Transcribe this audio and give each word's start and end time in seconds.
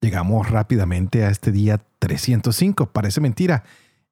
Llegamos 0.00 0.50
rápidamente 0.50 1.24
a 1.24 1.30
este 1.30 1.52
día 1.52 1.82
305, 1.98 2.92
parece 2.92 3.20
mentira. 3.20 3.64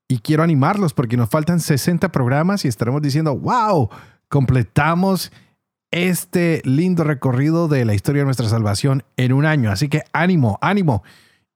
Y 0.08 0.18
quiero 0.18 0.42
animarlos 0.42 0.92
porque 0.92 1.16
nos 1.16 1.30
faltan 1.30 1.60
60 1.60 2.10
programas 2.12 2.64
y 2.64 2.68
estaremos 2.68 3.02
diciendo, 3.02 3.36
wow, 3.36 3.88
completamos 4.28 5.32
este 5.90 6.60
lindo 6.64 7.04
recorrido 7.04 7.68
de 7.68 7.84
la 7.84 7.94
historia 7.94 8.22
de 8.22 8.26
nuestra 8.26 8.48
salvación 8.48 9.04
en 9.16 9.32
un 9.32 9.46
año. 9.46 9.70
Así 9.70 9.88
que 9.88 10.02
ánimo, 10.12 10.58
ánimo. 10.60 11.04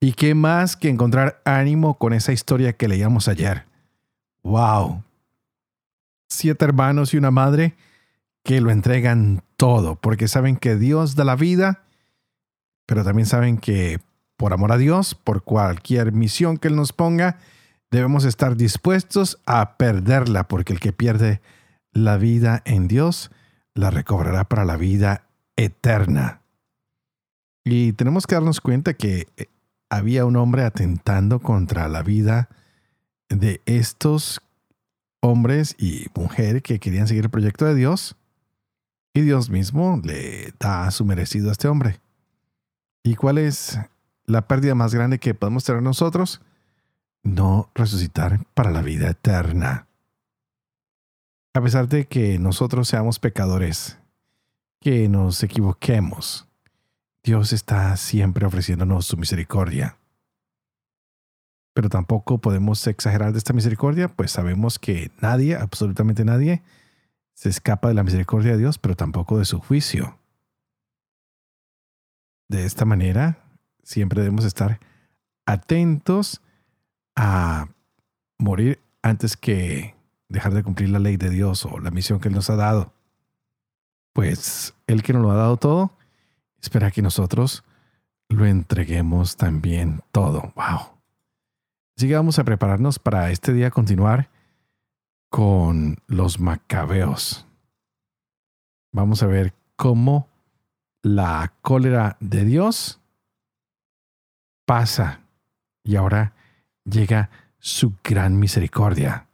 Y 0.01 0.13
qué 0.13 0.35
más 0.35 0.77
que 0.77 0.89
encontrar 0.89 1.43
ánimo 1.45 1.99
con 1.99 2.13
esa 2.13 2.33
historia 2.33 2.75
que 2.75 2.89
leíamos 2.89 3.27
ayer. 3.27 3.65
Wow. 4.45 5.03
Siete 6.29 6.65
hermanos 6.65 7.13
y 7.13 7.17
una 7.17 7.31
madre 7.31 7.75
que 8.45 8.61
lo 8.61 8.71
entregan 8.71 9.43
todo 9.57 9.97
porque 9.97 10.29
saben 10.29 10.57
que 10.57 10.77
Dios 10.77 11.17
da 11.17 11.25
la 11.25 11.35
vida, 11.35 11.83
pero 12.87 13.03
también 13.03 13.27
saben 13.27 13.59
que 13.59 13.99
por 14.38 14.52
amor 14.52 14.72
a 14.72 14.78
Dios, 14.78 15.17
por 15.17 15.42
cualquier 15.42 16.12
misión 16.12 16.56
que 16.56 16.69
Él 16.69 16.77
nos 16.77 16.92
ponga, 16.92 17.39
debemos 17.91 18.25
estar 18.25 18.56
dispuestos 18.56 19.39
a 19.47 19.77
perderla, 19.77 20.47
porque 20.47 20.72
el 20.72 20.80
que 20.80 20.92
pierde 20.92 21.42
la 21.92 22.17
vida 22.17 22.62
en 22.64 22.86
Dios, 22.86 23.33
la 23.75 23.91
recobrará 23.91 24.45
para 24.45 24.64
la 24.64 24.77
vida 24.77 25.27
eterna. 25.56 26.42
Y 27.64 27.92
tenemos 27.95 28.27
que 28.28 28.36
darnos 28.36 28.61
cuenta 28.61 28.95
que 28.95 29.27
eh, 29.36 29.47
había 29.91 30.25
un 30.25 30.36
hombre 30.36 30.62
atentando 30.62 31.41
contra 31.41 31.89
la 31.89 32.05
vida 32.05 32.48
de 33.28 33.61
estos 33.67 34.41
hombres 35.20 35.75
y 35.78 36.06
mujeres 36.14 36.62
que 36.62 36.78
querían 36.78 37.08
seguir 37.08 37.25
el 37.25 37.30
proyecto 37.30 37.64
de 37.64 37.75
Dios. 37.75 38.17
Y 39.14 39.23
Dios 39.23 39.50
mismo 39.50 40.00
le 40.05 40.55
da 40.61 40.89
su 40.92 41.05
merecido 41.05 41.48
a 41.48 41.52
este 41.52 41.67
hombre. 41.67 42.00
¿Y 43.02 43.17
cuál 43.17 43.39
es 43.39 43.78
la 44.29 44.47
pérdida 44.47 44.75
más 44.75 44.95
grande 44.95 45.19
que 45.19 45.34
podemos 45.34 45.65
tener 45.65 45.83
nosotros, 45.83 46.43
no 47.23 47.71
resucitar 47.75 48.45
para 48.55 48.70
la 48.70 48.83
vida 48.83 49.09
eterna. 49.09 49.89
A 51.55 51.62
pesar 51.62 51.89
de 51.89 52.07
que 52.07 52.39
nosotros 52.39 52.89
seamos 52.89 53.19
pecadores, 53.19 53.98
que 54.81 55.09
nos 55.09 55.43
equivoquemos, 55.43 56.47
Dios 57.25 57.53
está 57.53 57.97
siempre 57.97 58.47
ofreciéndonos 58.47 59.07
su 59.07 59.17
misericordia. 59.17 59.97
Pero 61.73 61.89
tampoco 61.89 62.39
podemos 62.39 62.87
exagerar 62.87 63.33
de 63.33 63.39
esta 63.39 63.55
misericordia, 63.55 64.09
pues 64.09 64.31
sabemos 64.31 64.79
que 64.79 65.11
nadie, 65.20 65.57
absolutamente 65.57 66.25
nadie, 66.25 66.63
se 67.35 67.48
escapa 67.48 67.89
de 67.89 67.95
la 67.95 68.05
misericordia 68.05 68.53
de 68.53 68.59
Dios, 68.59 68.79
pero 68.79 68.95
tampoco 68.95 69.39
de 69.39 69.47
su 69.47 69.59
juicio. 69.59 70.19
De 72.48 72.67
esta 72.67 72.85
manera, 72.85 73.48
siempre 73.89 74.20
debemos 74.20 74.44
estar 74.44 74.81
atentos 75.47 76.42
a 77.17 77.69
morir 78.36 78.80
antes 79.01 79.35
que 79.35 79.95
dejar 80.29 80.52
de 80.52 80.63
cumplir 80.63 80.90
la 80.90 80.98
ley 80.98 81.17
de 81.17 81.30
Dios 81.30 81.64
o 81.64 81.80
la 81.80 81.90
misión 81.90 82.20
que 82.20 82.29
Él 82.29 82.35
nos 82.35 82.51
ha 82.51 82.57
dado. 82.57 82.92
Pues 84.13 84.74
Él 84.86 85.02
que 85.02 85.14
nos 85.14 85.23
lo 85.23 85.30
ha 85.30 85.36
dado 85.36 85.57
todo, 85.57 85.90
espera 86.61 86.90
que 86.90 87.01
nosotros 87.01 87.64
lo 88.29 88.45
entreguemos 88.45 89.39
también 89.39 90.02
todo. 90.13 90.52
¡Wow! 90.55 90.92
Así 91.96 92.08
que 92.08 92.14
vamos 92.14 92.39
a 92.39 92.45
prepararnos 92.45 92.98
para 92.98 93.30
este 93.30 93.55
día 93.55 93.70
continuar 93.70 94.29
con 95.30 95.96
los 96.07 96.40
macabeos. 96.40 97.46
Vamos 98.92 99.23
a 99.23 99.27
ver 99.27 99.55
cómo 99.77 100.29
la 101.02 101.55
cólera 101.63 102.18
de 102.20 102.45
Dios 102.45 102.98
pasa 104.68 105.23
y 105.83 105.96
ahora 105.96 106.34
llega 106.84 107.30
su 107.58 107.95
gran 108.05 108.39
misericordia. 108.39 109.27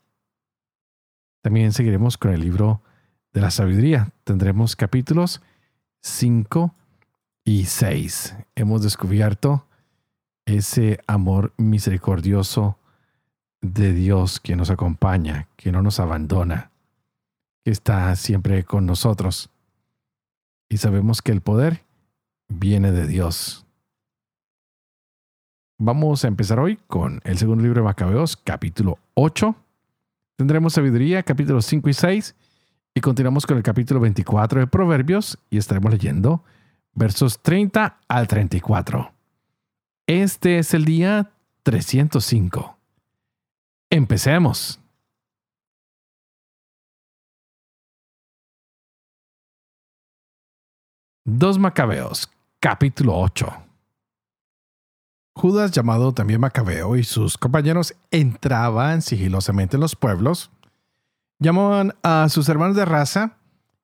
También 1.42 1.72
seguiremos 1.72 2.16
con 2.16 2.32
el 2.32 2.40
libro 2.40 2.82
de 3.32 3.40
la 3.40 3.50
sabiduría. 3.50 4.12
Tendremos 4.22 4.76
capítulos 4.76 5.42
5 6.02 6.72
y 7.44 7.64
6. 7.64 8.36
Hemos 8.54 8.84
descubierto 8.84 9.66
ese 10.46 11.00
amor 11.08 11.52
misericordioso 11.56 12.78
de 13.60 13.92
Dios 13.92 14.38
que 14.38 14.54
nos 14.54 14.70
acompaña, 14.70 15.48
que 15.56 15.72
no 15.72 15.82
nos 15.82 15.98
abandona, 15.98 16.70
que 17.64 17.72
está 17.72 18.14
siempre 18.14 18.62
con 18.62 18.86
nosotros. 18.86 19.50
Y 20.68 20.76
sabemos 20.76 21.22
que 21.22 21.32
el 21.32 21.40
poder 21.40 21.82
viene 22.48 22.92
de 22.92 23.08
Dios. 23.08 23.63
Vamos 25.78 26.24
a 26.24 26.28
empezar 26.28 26.60
hoy 26.60 26.78
con 26.86 27.20
el 27.24 27.36
segundo 27.36 27.64
libro 27.64 27.80
de 27.80 27.84
Macabeos, 27.84 28.36
capítulo 28.36 28.98
8. 29.14 29.56
Tendremos 30.36 30.74
sabiduría, 30.74 31.24
capítulos 31.24 31.66
5 31.66 31.88
y 31.88 31.94
6. 31.94 32.36
Y 32.94 33.00
continuamos 33.00 33.44
con 33.44 33.56
el 33.56 33.64
capítulo 33.64 33.98
24 33.98 34.60
de 34.60 34.66
Proverbios 34.68 35.36
y 35.50 35.58
estaremos 35.58 35.90
leyendo 35.90 36.44
versos 36.92 37.42
30 37.42 37.98
al 38.06 38.28
34. 38.28 39.12
Este 40.06 40.58
es 40.58 40.74
el 40.74 40.84
día 40.84 41.32
305. 41.64 42.76
Empecemos. 43.90 44.80
Dos 51.24 51.58
Macabeos, 51.58 52.30
capítulo 52.60 53.18
8. 53.18 53.63
Judas, 55.34 55.72
llamado 55.72 56.12
también 56.12 56.40
Macabeo, 56.40 56.96
y 56.96 57.04
sus 57.04 57.36
compañeros 57.36 57.94
entraban 58.10 59.02
sigilosamente 59.02 59.76
en 59.76 59.80
los 59.80 59.96
pueblos, 59.96 60.50
llamaban 61.40 61.94
a 62.02 62.28
sus 62.28 62.48
hermanos 62.48 62.76
de 62.76 62.84
raza 62.84 63.36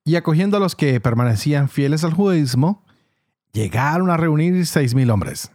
y 0.05 0.15
acogiendo 0.15 0.57
a 0.57 0.59
los 0.59 0.75
que 0.75 0.99
permanecían 0.99 1.69
fieles 1.69 2.03
al 2.03 2.13
judaísmo, 2.13 2.83
llegaron 3.51 4.09
a 4.09 4.17
reunir 4.17 4.65
seis 4.65 4.95
mil 4.95 5.09
hombres. 5.11 5.51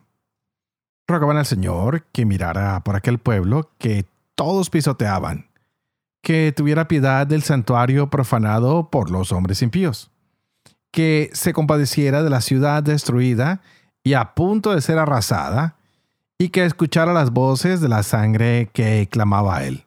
Rogaban 1.08 1.38
al 1.38 1.46
Señor 1.46 2.04
que 2.12 2.26
mirara 2.26 2.82
por 2.84 2.96
aquel 2.96 3.18
pueblo 3.18 3.70
que 3.78 4.06
todos 4.34 4.70
pisoteaban, 4.70 5.48
que 6.22 6.52
tuviera 6.54 6.88
piedad 6.88 7.26
del 7.26 7.42
santuario 7.42 8.10
profanado 8.10 8.90
por 8.90 9.10
los 9.10 9.32
hombres 9.32 9.62
impíos, 9.62 10.10
que 10.90 11.30
se 11.32 11.52
compadeciera 11.52 12.22
de 12.22 12.30
la 12.30 12.40
ciudad 12.40 12.82
destruida 12.82 13.62
y 14.04 14.14
a 14.14 14.34
punto 14.34 14.74
de 14.74 14.80
ser 14.82 14.98
arrasada, 14.98 15.75
y 16.38 16.50
que 16.50 16.64
escuchara 16.64 17.12
las 17.12 17.30
voces 17.30 17.80
de 17.80 17.88
la 17.88 18.02
sangre 18.02 18.68
que 18.72 19.08
clamaba 19.10 19.56
a 19.56 19.64
él, 19.64 19.84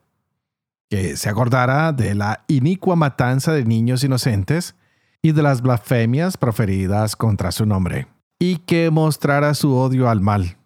que 0.90 1.16
se 1.16 1.30
acordara 1.30 1.92
de 1.94 2.16
la 2.16 2.44
inicua 2.48 2.96
matanza 2.96 3.54
de 3.54 3.66
niños 3.66 4.04
inocentes 4.04 4.76
y 5.22 5.34
de 5.34 5.44
las 5.44 5.62
blasfemias 5.62 6.38
proferidas 6.38 7.16
contra 7.16 7.52
su 7.52 7.66
nombre, 7.66 8.08
y 8.40 8.58
que 8.58 8.90
mostrara 8.90 9.54
su 9.54 9.76
odio 9.76 10.10
al 10.10 10.22
mal. 10.22 10.58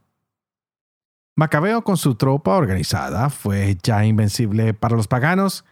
Macabeo 1.35 1.83
con 1.83 1.97
su 1.97 2.15
tropa 2.15 2.55
organizada 2.55 3.29
fue 3.29 3.75
ya 3.81 4.05
invencible 4.05 4.73
para 4.73 4.95
los 4.95 5.07
paganos 5.07 5.65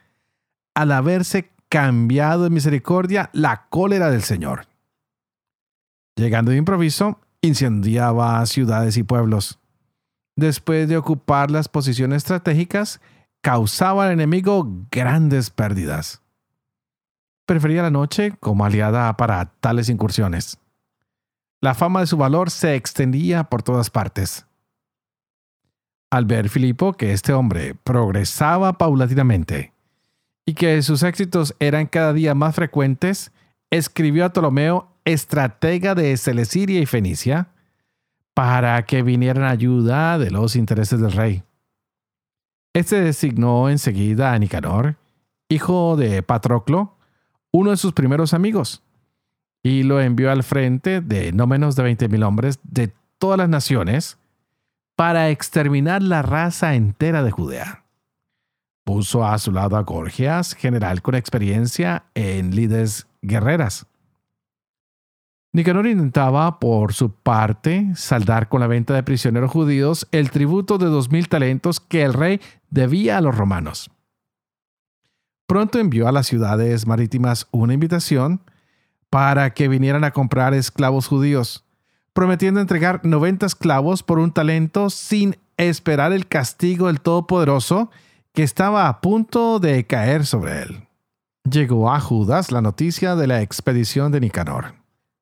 al 0.73 0.91
haberse 0.91 1.51
cambiado 1.69 2.43
de 2.45 2.49
misericordia 2.49 3.29
la 3.31 3.67
cólera 3.69 4.09
del 4.09 4.23
Señor. 4.23 4.67
Llegando 6.15 6.51
de 6.51 6.57
improviso, 6.57 7.19
incendiaba 7.41 8.45
ciudades 8.45 8.97
y 8.97 9.03
pueblos 9.03 9.60
después 10.41 10.89
de 10.89 10.97
ocupar 10.97 11.49
las 11.49 11.69
posiciones 11.69 12.17
estratégicas, 12.17 12.99
causaba 13.41 14.05
al 14.05 14.11
enemigo 14.11 14.67
grandes 14.91 15.49
pérdidas. 15.49 16.21
Prefería 17.45 17.81
la 17.81 17.91
noche 17.91 18.33
como 18.39 18.65
aliada 18.65 19.15
para 19.15 19.45
tales 19.59 19.87
incursiones. 19.89 20.59
La 21.61 21.73
fama 21.73 22.01
de 22.01 22.07
su 22.07 22.17
valor 22.17 22.49
se 22.49 22.75
extendía 22.75 23.45
por 23.45 23.63
todas 23.63 23.89
partes. 23.89 24.45
Al 26.09 26.25
ver 26.25 26.49
Filipo 26.49 26.93
que 26.93 27.13
este 27.13 27.33
hombre 27.33 27.75
progresaba 27.75 28.73
paulatinamente 28.73 29.73
y 30.45 30.55
que 30.55 30.81
sus 30.81 31.03
éxitos 31.03 31.55
eran 31.59 31.85
cada 31.85 32.13
día 32.13 32.35
más 32.35 32.55
frecuentes, 32.55 33.31
escribió 33.69 34.25
a 34.25 34.33
Ptolomeo, 34.33 34.91
estratega 35.05 35.95
de 35.95 36.17
Celesiria 36.17 36.81
y 36.81 36.85
Fenicia, 36.85 37.50
para 38.41 38.83
que 38.87 39.03
vinieran 39.03 39.43
ayuda 39.43 40.17
de 40.17 40.31
los 40.31 40.55
intereses 40.55 40.99
del 40.99 41.11
rey. 41.11 41.43
Este 42.73 42.99
designó 42.99 43.69
enseguida 43.69 44.33
a 44.33 44.39
Nicanor, 44.39 44.95
hijo 45.47 45.95
de 45.95 46.23
Patroclo, 46.23 46.97
uno 47.51 47.69
de 47.69 47.77
sus 47.77 47.93
primeros 47.93 48.33
amigos, 48.33 48.81
y 49.61 49.83
lo 49.83 50.01
envió 50.01 50.31
al 50.31 50.41
frente 50.41 51.01
de 51.01 51.31
no 51.33 51.45
menos 51.45 51.75
de 51.75 51.83
20.000 51.83 52.25
hombres 52.25 52.59
de 52.63 52.91
todas 53.19 53.37
las 53.37 53.47
naciones 53.47 54.17
para 54.95 55.29
exterminar 55.29 56.01
la 56.01 56.23
raza 56.23 56.73
entera 56.73 57.21
de 57.21 57.29
Judea. 57.29 57.83
Puso 58.83 59.23
a 59.23 59.37
su 59.37 59.51
lado 59.51 59.77
a 59.77 59.83
Gorgias, 59.83 60.55
general 60.55 61.03
con 61.03 61.13
experiencia 61.13 62.05
en 62.15 62.55
lides 62.55 63.05
guerreras. 63.21 63.85
Nicanor 65.53 65.85
intentaba, 65.85 66.59
por 66.59 66.93
su 66.93 67.11
parte, 67.11 67.91
saldar 67.95 68.47
con 68.47 68.61
la 68.61 68.67
venta 68.67 68.93
de 68.93 69.03
prisioneros 69.03 69.51
judíos 69.51 70.07
el 70.13 70.31
tributo 70.31 70.77
de 70.77 70.85
dos 70.85 71.11
mil 71.11 71.27
talentos 71.27 71.81
que 71.81 72.03
el 72.03 72.13
rey 72.13 72.39
debía 72.69 73.17
a 73.17 73.21
los 73.21 73.35
romanos. 73.35 73.91
Pronto 75.47 75.79
envió 75.79 76.07
a 76.07 76.13
las 76.13 76.27
ciudades 76.27 76.87
marítimas 76.87 77.49
una 77.51 77.73
invitación 77.73 78.41
para 79.09 79.53
que 79.53 79.67
vinieran 79.67 80.05
a 80.05 80.11
comprar 80.11 80.53
esclavos 80.53 81.07
judíos, 81.07 81.65
prometiendo 82.13 82.61
entregar 82.61 83.01
90 83.03 83.45
esclavos 83.45 84.03
por 84.03 84.19
un 84.19 84.31
talento 84.31 84.89
sin 84.89 85.35
esperar 85.57 86.13
el 86.13 86.27
castigo 86.27 86.87
del 86.87 87.01
Todopoderoso 87.01 87.91
que 88.31 88.43
estaba 88.43 88.87
a 88.87 89.01
punto 89.01 89.59
de 89.59 89.85
caer 89.85 90.25
sobre 90.25 90.61
él. 90.61 90.87
Llegó 91.43 91.91
a 91.91 91.99
Judas 91.99 92.53
la 92.53 92.61
noticia 92.61 93.17
de 93.17 93.27
la 93.27 93.41
expedición 93.41 94.13
de 94.13 94.21
Nicanor. 94.21 94.80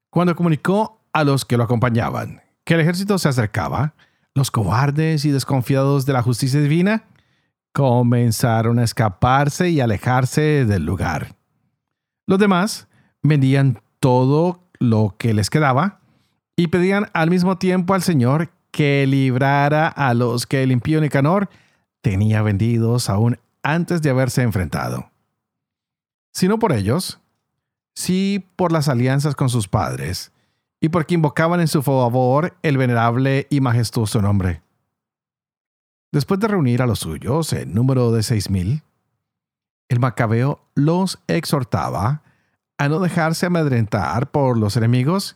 Cuando 0.10 0.36
comunicó 0.36 1.02
a 1.14 1.24
los 1.24 1.46
que 1.46 1.58
lo 1.58 1.64
acompañaban 1.64 2.42
que 2.64 2.76
el 2.76 2.82
ejército 2.82 3.18
se 3.18 3.30
acercaba, 3.30 3.96
los 4.36 4.52
cobardes 4.52 5.26
y 5.26 5.32
desconfiados 5.32 6.06
de 6.06 6.14
la 6.14 6.22
justicia 6.22 6.62
divina 6.62 7.06
comenzaron 7.74 8.80
a 8.80 8.84
escaparse 8.84 9.70
y 9.70 9.80
alejarse 9.80 10.66
del 10.66 10.86
lugar. 10.86 11.36
Los 12.28 12.38
demás 12.38 12.88
vendían 13.24 13.82
todo 14.00 14.64
lo 14.80 15.16
que 15.18 15.34
les 15.34 15.50
quedaba 15.50 16.00
y 16.56 16.68
pedían 16.68 17.08
al 17.14 17.30
mismo 17.30 17.58
tiempo 17.58 17.94
al 17.94 18.04
Señor 18.04 18.50
que 18.72 19.06
librara 19.08 19.88
a 19.88 20.14
los 20.14 20.46
que 20.46 20.62
el 20.62 20.72
impío 20.72 21.02
Nicanor 21.02 21.50
tenía 22.02 22.42
vendidos 22.42 23.10
aún 23.10 23.40
antes 23.64 24.02
de 24.02 24.10
haberse 24.10 24.42
enfrentado. 24.44 25.10
Si 26.34 26.48
no 26.48 26.60
por 26.60 26.72
ellos, 26.72 27.20
sí 28.00 28.48
por 28.56 28.72
las 28.72 28.88
alianzas 28.88 29.36
con 29.36 29.50
sus 29.50 29.68
padres, 29.68 30.32
y 30.80 30.88
porque 30.88 31.16
invocaban 31.16 31.60
en 31.60 31.68
su 31.68 31.82
favor 31.84 32.56
el 32.64 32.78
venerable 32.78 33.46
y 33.50 33.60
majestuoso 33.60 34.22
nombre. 34.22 34.62
Después 36.14 36.40
de 36.40 36.48
reunir 36.48 36.82
a 36.82 36.88
los 36.88 37.00
suyos 37.00 37.52
en 37.52 37.74
número 37.74 38.14
de 38.14 38.24
seis 38.24 38.50
mil, 38.50 38.84
el 39.90 40.00
macabeo 40.00 40.62
los 40.76 41.20
exhortaba 41.28 42.22
a 42.78 42.88
no 42.88 43.00
dejarse 43.00 43.48
amedrentar 43.48 44.32
por 44.32 44.58
los 44.58 44.78
enemigos 44.78 45.36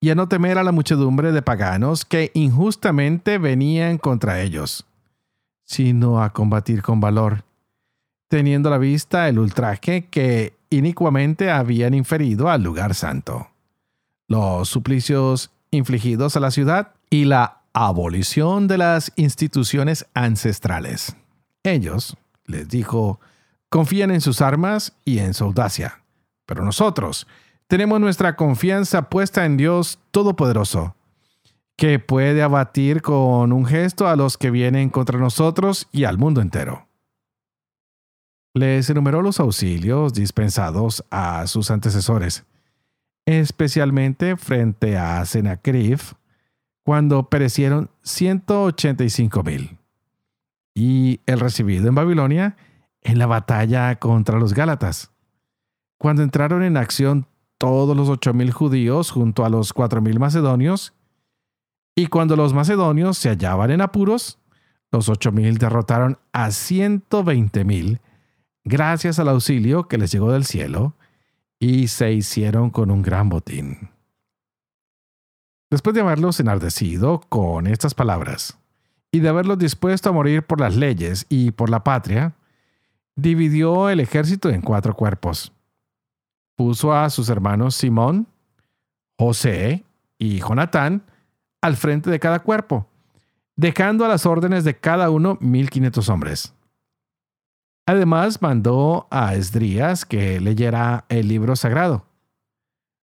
y 0.00 0.08
a 0.08 0.14
no 0.14 0.28
temer 0.28 0.56
a 0.56 0.64
la 0.64 0.72
muchedumbre 0.72 1.30
de 1.30 1.42
paganos 1.42 2.06
que 2.06 2.30
injustamente 2.32 3.36
venían 3.36 3.98
contra 3.98 4.40
ellos, 4.40 4.86
sino 5.64 6.22
a 6.22 6.32
combatir 6.32 6.80
con 6.80 7.00
valor, 7.00 7.44
teniendo 8.28 8.70
a 8.70 8.72
la 8.72 8.78
vista 8.78 9.28
el 9.28 9.38
ultraje 9.38 10.06
que 10.06 10.56
inicuamente 10.72 11.50
habían 11.50 11.94
inferido 11.94 12.48
al 12.48 12.62
lugar 12.62 12.94
santo, 12.94 13.48
los 14.26 14.68
suplicios 14.68 15.50
infligidos 15.70 16.36
a 16.36 16.40
la 16.40 16.50
ciudad 16.50 16.94
y 17.10 17.24
la 17.24 17.62
abolición 17.72 18.68
de 18.68 18.78
las 18.78 19.12
instituciones 19.16 20.06
ancestrales. 20.14 21.16
Ellos, 21.62 22.16
les 22.46 22.68
dijo, 22.68 23.20
confían 23.68 24.10
en 24.10 24.20
sus 24.20 24.40
armas 24.40 24.94
y 25.04 25.18
en 25.18 25.34
su 25.34 25.44
audacia, 25.44 26.02
pero 26.46 26.64
nosotros 26.64 27.26
tenemos 27.66 28.00
nuestra 28.00 28.36
confianza 28.36 29.08
puesta 29.08 29.44
en 29.44 29.56
Dios 29.56 29.98
Todopoderoso, 30.10 30.96
que 31.76 31.98
puede 31.98 32.42
abatir 32.42 33.02
con 33.02 33.52
un 33.52 33.64
gesto 33.66 34.08
a 34.08 34.16
los 34.16 34.36
que 34.36 34.50
vienen 34.50 34.90
contra 34.90 35.18
nosotros 35.18 35.88
y 35.92 36.04
al 36.04 36.18
mundo 36.18 36.40
entero 36.40 36.86
les 38.54 38.90
enumeró 38.90 39.22
los 39.22 39.40
auxilios 39.40 40.12
dispensados 40.12 41.04
a 41.10 41.46
sus 41.46 41.70
antecesores, 41.70 42.44
especialmente 43.24 44.36
frente 44.36 44.98
a 44.98 45.24
Sennacherib, 45.24 46.00
cuando 46.84 47.28
perecieron 47.28 47.90
185 48.02 49.42
mil, 49.42 49.78
y 50.74 51.20
el 51.26 51.40
recibido 51.40 51.88
en 51.88 51.94
Babilonia 51.94 52.56
en 53.02 53.18
la 53.18 53.26
batalla 53.26 53.96
contra 53.96 54.38
los 54.38 54.52
Gálatas, 54.52 55.12
cuando 55.98 56.22
entraron 56.22 56.62
en 56.62 56.76
acción 56.76 57.26
todos 57.58 57.96
los 57.96 58.08
ocho 58.08 58.34
mil 58.34 58.50
judíos 58.50 59.12
junto 59.12 59.44
a 59.44 59.48
los 59.48 59.72
cuatro 59.72 60.02
mil 60.02 60.18
macedonios, 60.18 60.92
y 61.94 62.06
cuando 62.06 62.36
los 62.36 62.52
macedonios 62.52 63.18
se 63.18 63.28
hallaban 63.28 63.70
en 63.70 63.80
apuros, 63.80 64.38
los 64.90 65.08
ocho 65.08 65.30
mil 65.30 65.58
derrotaron 65.58 66.18
a 66.32 66.50
ciento 66.50 67.22
veinte 67.22 67.64
mil 67.64 68.00
gracias 68.64 69.18
al 69.18 69.28
auxilio 69.28 69.88
que 69.88 69.98
les 69.98 70.12
llegó 70.12 70.32
del 70.32 70.44
cielo, 70.44 70.94
y 71.58 71.88
se 71.88 72.12
hicieron 72.12 72.70
con 72.70 72.90
un 72.90 73.02
gran 73.02 73.28
botín. 73.28 73.90
Después 75.70 75.94
de 75.94 76.00
haberlos 76.00 76.40
enardecido 76.40 77.20
con 77.28 77.66
estas 77.66 77.94
palabras, 77.94 78.58
y 79.12 79.20
de 79.20 79.28
haberlos 79.28 79.58
dispuesto 79.58 80.08
a 80.08 80.12
morir 80.12 80.42
por 80.42 80.60
las 80.60 80.74
leyes 80.74 81.26
y 81.28 81.52
por 81.52 81.70
la 81.70 81.84
patria, 81.84 82.34
dividió 83.14 83.90
el 83.90 84.00
ejército 84.00 84.48
en 84.50 84.62
cuatro 84.62 84.94
cuerpos. 84.94 85.52
Puso 86.56 86.92
a 86.92 87.10
sus 87.10 87.28
hermanos 87.28 87.74
Simón, 87.74 88.26
José 89.18 89.84
y 90.18 90.40
Jonatán 90.40 91.02
al 91.60 91.76
frente 91.76 92.10
de 92.10 92.18
cada 92.18 92.40
cuerpo, 92.40 92.88
dejando 93.54 94.04
a 94.04 94.08
las 94.08 94.26
órdenes 94.26 94.64
de 94.64 94.76
cada 94.76 95.10
uno 95.10 95.38
mil 95.40 95.70
quinientos 95.70 96.08
hombres. 96.08 96.54
Además, 97.92 98.40
mandó 98.40 99.06
a 99.10 99.34
Esdrías 99.34 100.06
que 100.06 100.40
leyera 100.40 101.04
el 101.10 101.28
libro 101.28 101.56
sagrado. 101.56 102.06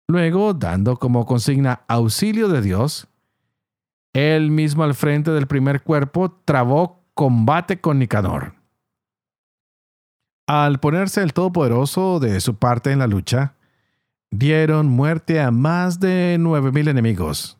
Luego, 0.07 0.56
dando 0.56 0.98
como 0.98 1.28
consigna 1.28 1.81
auxilio 1.88 2.48
de 2.48 2.63
Dios, 2.63 3.07
él 4.14 4.50
mismo 4.50 4.83
al 4.83 4.95
frente 4.95 5.30
del 5.30 5.45
primer 5.45 5.83
cuerpo 5.83 6.31
trabó 6.45 7.06
combate 7.14 7.80
con 7.80 8.00
Nicanor. 8.00 8.56
Al 10.47 10.80
ponerse 10.80 11.21
el 11.21 11.33
Todopoderoso 11.33 12.19
de 12.19 12.42
su 12.42 12.56
parte 12.56 12.92
en 12.92 12.97
la 12.97 13.07
lucha, 13.07 13.54
dieron 14.31 14.88
muerte 14.88 15.42
a 15.42 15.52
más 15.52 16.00
de 16.00 16.38
nueve 16.40 16.71
mil 16.71 16.88
enemigos, 16.88 17.59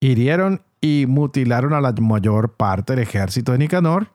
hirieron 0.00 0.62
y 0.80 1.04
mutilaron 1.06 1.74
a 1.74 1.80
la 1.80 1.92
mayor 1.92 2.56
parte 2.56 2.94
del 2.94 3.04
ejército 3.04 3.52
de 3.52 3.58
Nicanor 3.58 4.10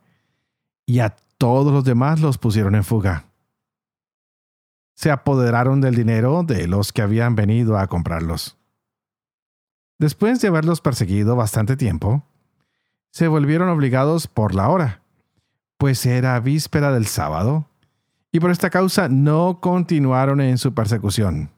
y 0.86 1.00
a 1.00 1.15
todos 1.38 1.72
los 1.74 1.84
demás 1.84 2.22
los 2.22 2.38
pusieron 2.38 2.75
en 2.75 2.84
fuga. 2.84 3.25
Se 4.96 5.12
apoderaron 5.12 5.82
del 5.82 5.96
dinero 5.96 6.44
de 6.44 6.68
los 6.68 6.94
que 6.94 7.01
habían 7.01 7.36
venido 7.36 7.77
a 7.77 7.88
comprarlos. 7.88 8.58
Después 9.98 10.42
de 10.42 10.48
haberlos 10.48 10.82
perseguido 10.82 11.36
bastante 11.36 11.77
tiempo, 11.77 12.24
se 13.12 13.27
volvieron 13.27 13.70
obligados 13.70 14.27
por 14.27 14.54
la 14.54 14.70
hora, 14.70 15.01
pues 15.77 16.06
era 16.06 16.39
víspera 16.39 16.92
del 16.92 17.08
sábado, 17.08 17.65
y 18.32 18.39
por 18.39 18.51
esta 18.51 18.70
causa 18.70 19.08
no 19.08 19.60
continuaron 19.62 20.42
en 20.42 20.58
su 20.58 20.74
persecución. 20.74 21.50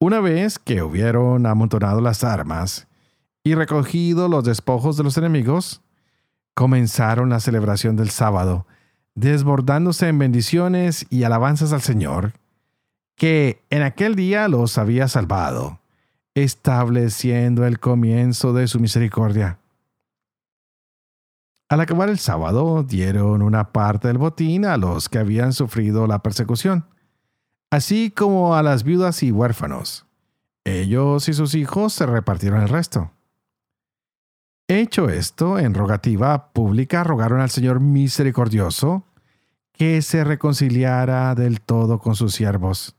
Una 0.00 0.18
vez 0.18 0.58
que 0.58 0.82
hubieron 0.82 1.46
amontonado 1.46 2.00
las 2.00 2.24
armas 2.24 2.88
y 3.44 3.54
recogido 3.54 4.28
los 4.28 4.42
despojos 4.42 4.96
de 4.96 5.04
los 5.04 5.16
enemigos, 5.16 5.80
comenzaron 6.54 7.30
la 7.30 7.40
celebración 7.40 7.96
del 7.96 8.10
sábado, 8.10 8.66
desbordándose 9.14 10.08
en 10.08 10.18
bendiciones 10.18 11.06
y 11.10 11.24
alabanzas 11.24 11.72
al 11.72 11.82
Señor, 11.82 12.32
que 13.16 13.62
en 13.70 13.82
aquel 13.82 14.14
día 14.14 14.48
los 14.48 14.78
había 14.78 15.08
salvado, 15.08 15.80
estableciendo 16.34 17.66
el 17.66 17.78
comienzo 17.78 18.52
de 18.52 18.68
su 18.68 18.80
misericordia. 18.80 19.58
Al 21.68 21.80
acabar 21.80 22.10
el 22.10 22.18
sábado, 22.18 22.82
dieron 22.82 23.40
una 23.40 23.72
parte 23.72 24.08
del 24.08 24.18
botín 24.18 24.66
a 24.66 24.76
los 24.76 25.08
que 25.08 25.18
habían 25.18 25.54
sufrido 25.54 26.06
la 26.06 26.22
persecución, 26.22 26.86
así 27.70 28.10
como 28.10 28.54
a 28.54 28.62
las 28.62 28.82
viudas 28.82 29.22
y 29.22 29.32
huérfanos. 29.32 30.04
Ellos 30.64 31.28
y 31.28 31.32
sus 31.32 31.54
hijos 31.54 31.94
se 31.94 32.04
repartieron 32.04 32.60
el 32.60 32.68
resto. 32.68 33.10
Hecho 34.68 35.08
esto, 35.08 35.58
en 35.58 35.74
rogativa 35.74 36.52
pública 36.52 37.04
rogaron 37.04 37.40
al 37.40 37.50
Señor 37.50 37.80
misericordioso 37.80 39.04
que 39.72 40.00
se 40.02 40.24
reconciliara 40.24 41.34
del 41.34 41.60
todo 41.60 41.98
con 41.98 42.14
sus 42.14 42.34
siervos. 42.34 42.96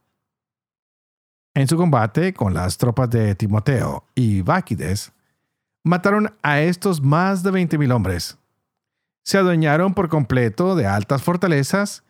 En 1.55 1.67
su 1.67 1.77
combate 1.77 2.33
con 2.33 2.53
las 2.53 2.77
tropas 2.77 3.09
de 3.09 3.35
Timoteo 3.35 4.05
y 4.15 4.41
Báquides, 4.41 5.13
mataron 5.83 6.33
a 6.41 6.61
estos 6.61 7.01
más 7.01 7.43
de 7.43 7.51
20.000 7.51 7.93
hombres. 7.93 8.37
Se 9.23 9.37
adueñaron 9.37 9.93
por 9.93 10.09
completo 10.09 10.75
de 10.75 10.87
altas 10.87 11.21
fortalezas 11.21 12.03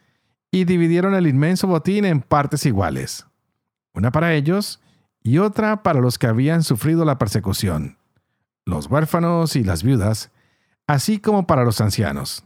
y 0.50 0.66
dividieron 0.66 1.14
el 1.14 1.28
inmenso 1.28 1.68
botín 1.68 2.06
en 2.06 2.22
partes 2.22 2.66
iguales, 2.66 3.26
una 3.94 4.12
para 4.12 4.34
ellos 4.34 4.82
y 5.24 5.40
otra 5.40 5.84
para 5.84 6.00
los 6.00 6.18
que 6.18 6.28
habían 6.28 6.64
sufrido 6.64 7.06
la 7.06 7.18
persecución, 7.18 7.98
los 8.66 8.88
huérfanos 8.88 9.56
y 9.56 9.64
las 9.64 9.84
viudas, 9.84 10.32
así 10.88 11.20
como 11.20 11.48
para 11.48 11.64
los 11.64 11.82
ancianos. 11.82 12.46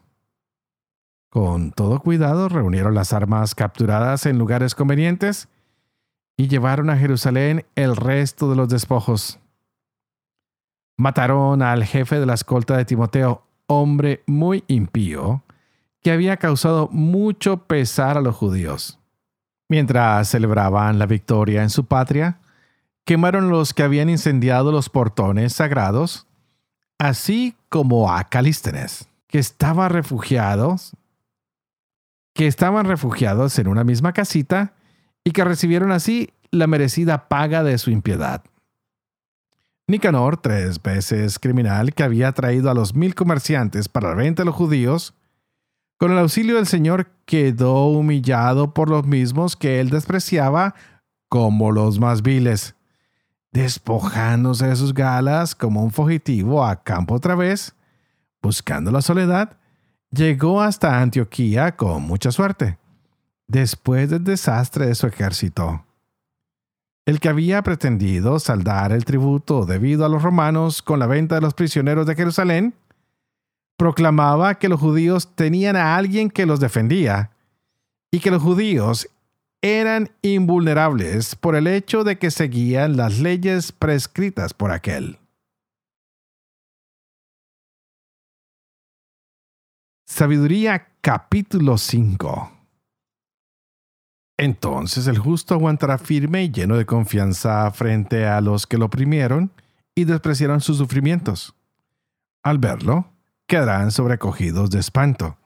Con 1.30 1.72
todo 1.72 2.00
cuidado 2.00 2.50
reunieron 2.50 2.96
las 2.96 3.14
armas 3.14 3.54
capturadas 3.54 4.26
en 4.26 4.38
lugares 4.38 4.76
convenientes 4.76 5.50
y 6.38 6.48
llevaron 6.48 6.90
a 6.90 6.98
Jerusalén 6.98 7.66
el 7.76 7.96
resto 7.96 8.50
de 8.50 8.56
los 8.56 8.70
despojos. 8.70 9.40
Mataron 10.98 11.62
al 11.62 11.84
jefe 11.84 12.20
de 12.20 12.26
la 12.26 12.34
escolta 12.34 12.78
de 12.78 12.86
Timoteo, 12.86 13.44
hombre 13.68 14.24
muy 14.26 14.64
impío, 14.68 15.44
que 16.02 16.12
había 16.12 16.38
causado 16.38 16.90
mucho 16.92 17.66
pesar 17.68 18.18
a 18.18 18.22
los 18.22 18.36
judíos. 18.36 19.00
Mientras 19.70 20.30
celebraban 20.30 20.98
la 20.98 21.06
victoria 21.06 21.62
en 21.62 21.70
su 21.70 21.86
patria, 21.86 22.40
quemaron 23.08 23.50
los 23.50 23.74
que 23.74 23.82
habían 23.82 24.10
incendiado 24.10 24.72
los 24.72 24.90
portones 24.90 25.54
sagrados, 25.54 26.28
así 27.00 27.56
como 27.70 28.12
a 28.12 28.26
Calístenes, 28.26 29.08
que 29.28 29.40
estaba 29.40 29.90
refugiados 29.90 30.92
que 32.38 32.46
estaban 32.46 32.86
refugiados 32.86 33.58
en 33.58 33.68
una 33.68 33.84
misma 33.84 34.14
casita 34.14 34.76
y 35.24 35.32
que 35.32 35.44
recibieron 35.44 35.92
así 35.92 36.30
la 36.52 36.68
merecida 36.68 37.28
paga 37.30 37.64
de 37.64 37.80
su 37.80 37.90
impiedad. 37.90 38.44
Nicanor, 39.88 40.38
tres 40.38 40.80
veces 40.80 41.40
criminal, 41.40 41.96
que 41.96 42.04
había 42.04 42.32
traído 42.34 42.70
a 42.70 42.76
los 42.76 42.94
mil 42.94 43.16
comerciantes 43.16 43.90
para 43.90 44.10
la 44.10 44.16
venta 44.16 44.44
de 44.44 44.46
los 44.46 44.56
judíos, 44.56 45.16
con 45.98 46.12
el 46.12 46.20
auxilio 46.20 46.58
del 46.58 46.68
Señor 46.68 47.10
quedó 47.26 47.88
humillado 47.88 48.72
por 48.72 48.90
los 48.92 49.08
mismos 49.08 49.56
que 49.56 49.80
él 49.80 49.90
despreciaba 49.90 50.76
como 51.30 51.72
los 51.72 52.00
más 52.00 52.22
viles, 52.22 52.76
despojándose 53.52 54.68
de 54.68 54.76
sus 54.76 54.94
galas 54.94 55.56
como 55.56 55.84
un 55.84 55.92
fugitivo 55.92 56.66
a 56.66 56.84
campo 56.84 57.16
otra 57.16 57.36
vez, 57.36 57.76
buscando 58.42 58.92
la 58.92 59.02
soledad, 59.02 59.58
llegó 60.12 60.62
hasta 60.62 61.02
Antioquía 61.02 61.76
con 61.76 62.04
mucha 62.04 62.32
suerte, 62.32 62.78
después 63.48 64.10
del 64.10 64.24
desastre 64.24 64.88
de 64.88 64.96
su 64.96 65.08
ejército. 65.08 65.86
El 67.06 67.20
que 67.20 67.30
había 67.30 67.62
pretendido 67.62 68.38
saldar 68.40 68.92
el 68.92 69.06
tributo 69.06 69.66
debido 69.66 70.06
a 70.06 70.10
los 70.10 70.24
romanos 70.24 70.82
con 70.82 71.00
la 71.00 71.08
venta 71.08 71.36
de 71.36 71.42
los 71.42 71.54
prisioneros 71.54 72.06
de 72.06 72.16
Jerusalén, 72.16 72.74
proclamaba 73.78 74.56
que 74.56 74.70
los 74.70 74.80
judíos 74.80 75.36
tenían 75.36 75.76
a 75.76 75.96
alguien 75.96 76.30
que 76.30 76.46
los 76.46 76.60
defendía 76.60 77.32
y 78.12 78.20
que 78.20 78.32
los 78.32 78.42
judíos 78.42 79.10
eran 79.76 80.10
invulnerables 80.22 81.36
por 81.36 81.56
el 81.56 81.68
hecho 81.68 82.04
de 82.04 82.18
que 82.18 82.32
seguían 82.32 82.96
las 82.96 83.20
leyes 83.20 83.72
prescritas 83.72 84.54
por 84.54 84.72
aquel. 84.72 85.20
Sabiduría 90.06 90.88
capítulo 91.02 91.78
5 91.78 92.52
Entonces 94.38 95.08
el 95.08 95.18
justo 95.18 95.54
aguantará 95.54 95.98
firme 95.98 96.44
y 96.44 96.52
lleno 96.52 96.78
de 96.78 96.86
confianza 96.86 97.70
frente 97.72 98.26
a 98.26 98.40
los 98.42 98.66
que 98.66 98.78
lo 98.78 98.86
oprimieron 98.86 99.52
y 99.94 100.06
despreciaron 100.06 100.62
sus 100.62 100.78
sufrimientos. 100.78 101.56
Al 102.42 102.58
verlo, 102.58 103.12
quedarán 103.48 103.92
sobrecogidos 103.92 104.70
de 104.70 104.80
espanto, 104.80 105.38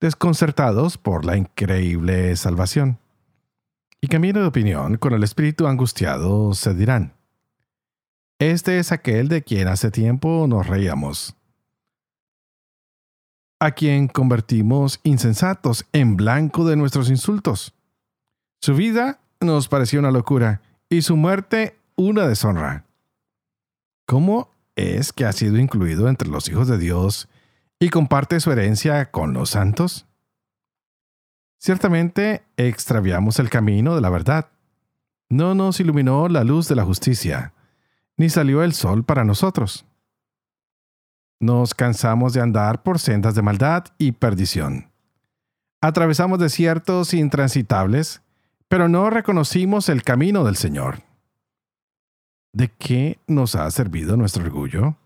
desconcertados 0.00 0.96
por 0.96 1.24
la 1.24 1.36
increíble 1.36 2.34
salvación. 2.36 2.98
Y 4.00 4.08
cambiando 4.08 4.40
de 4.40 4.46
opinión, 4.46 4.96
con 4.96 5.12
el 5.12 5.22
espíritu 5.22 5.66
angustiado 5.66 6.54
se 6.54 6.74
dirán, 6.74 7.14
Este 8.38 8.78
es 8.78 8.92
aquel 8.92 9.28
de 9.28 9.42
quien 9.42 9.68
hace 9.68 9.90
tiempo 9.90 10.46
nos 10.48 10.66
reíamos 10.66 11.36
a 13.60 13.72
quien 13.72 14.08
convertimos 14.08 15.00
insensatos 15.04 15.84
en 15.92 16.16
blanco 16.16 16.64
de 16.64 16.76
nuestros 16.76 17.10
insultos. 17.10 17.74
Su 18.60 18.74
vida 18.74 19.20
nos 19.40 19.68
pareció 19.68 20.00
una 20.00 20.10
locura 20.10 20.62
y 20.88 21.02
su 21.02 21.16
muerte 21.16 21.76
una 21.94 22.26
deshonra. 22.26 22.86
¿Cómo 24.06 24.50
es 24.76 25.12
que 25.12 25.26
ha 25.26 25.32
sido 25.32 25.58
incluido 25.58 26.08
entre 26.08 26.28
los 26.28 26.48
hijos 26.48 26.68
de 26.68 26.78
Dios 26.78 27.28
y 27.78 27.90
comparte 27.90 28.40
su 28.40 28.50
herencia 28.50 29.10
con 29.10 29.34
los 29.34 29.50
santos? 29.50 30.06
Ciertamente 31.60 32.42
extraviamos 32.56 33.38
el 33.38 33.50
camino 33.50 33.94
de 33.94 34.00
la 34.00 34.08
verdad. 34.08 34.48
No 35.28 35.54
nos 35.54 35.78
iluminó 35.78 36.26
la 36.28 36.42
luz 36.42 36.68
de 36.68 36.74
la 36.74 36.84
justicia, 36.84 37.52
ni 38.16 38.30
salió 38.30 38.62
el 38.62 38.72
sol 38.72 39.04
para 39.04 39.24
nosotros. 39.24 39.84
Nos 41.38 41.74
cansamos 41.74 42.32
de 42.32 42.40
andar 42.40 42.82
por 42.82 42.98
sendas 42.98 43.34
de 43.34 43.42
maldad 43.42 43.84
y 43.98 44.12
perdición. 44.12 44.90
Atravesamos 45.82 46.38
desiertos 46.38 47.12
intransitables, 47.12 48.22
pero 48.68 48.88
no 48.88 49.10
reconocimos 49.10 49.90
el 49.90 50.02
camino 50.02 50.44
del 50.44 50.56
Señor. 50.56 51.02
¿De 52.54 52.68
qué 52.68 53.18
nos 53.26 53.54
ha 53.54 53.70
servido 53.70 54.16
nuestro 54.16 54.44
orgullo? 54.44 54.96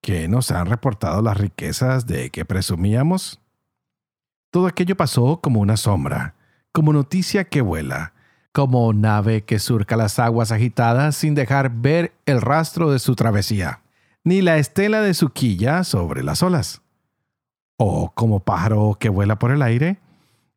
¿Qué 0.00 0.26
nos 0.26 0.52
han 0.52 0.68
reportado 0.68 1.20
las 1.20 1.36
riquezas 1.36 2.06
de 2.06 2.30
que 2.30 2.46
presumíamos? 2.46 3.41
Todo 4.52 4.68
aquello 4.68 4.96
pasó 4.96 5.40
como 5.40 5.58
una 5.58 5.76
sombra, 5.76 6.36
como 6.70 6.92
noticia 6.92 7.42
que 7.42 7.60
vuela, 7.60 8.12
como 8.52 8.92
nave 8.92 9.42
que 9.42 9.58
surca 9.58 9.96
las 9.96 10.20
aguas 10.20 10.52
agitadas 10.52 11.16
sin 11.16 11.34
dejar 11.34 11.70
ver 11.70 12.12
el 12.26 12.40
rastro 12.40 12.92
de 12.92 13.00
su 13.00 13.16
travesía 13.16 13.82
ni 14.24 14.40
la 14.40 14.58
estela 14.58 15.00
de 15.00 15.14
su 15.14 15.30
quilla 15.30 15.84
sobre 15.84 16.22
las 16.22 16.42
olas. 16.42 16.82
O 17.76 18.12
como 18.14 18.40
pájaro 18.40 18.96
que 18.98 19.08
vuela 19.08 19.38
por 19.38 19.50
el 19.50 19.62
aire, 19.62 19.98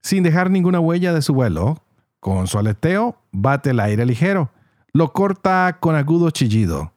sin 0.02 0.24
dejar 0.24 0.52
ninguna 0.52 0.80
huella 0.80 1.14
de 1.14 1.22
su 1.22 1.34
vuelo, 1.34 1.82
con 2.20 2.48
su 2.48 2.60
aleteo 2.60 3.18
bate 3.32 3.72
el 3.72 3.80
aire 3.80 4.06
ligero, 4.06 4.52
lo 4.94 5.14
corta 5.14 5.78
con 5.80 5.96
agudo 5.96 6.30
chillido, 6.30 6.94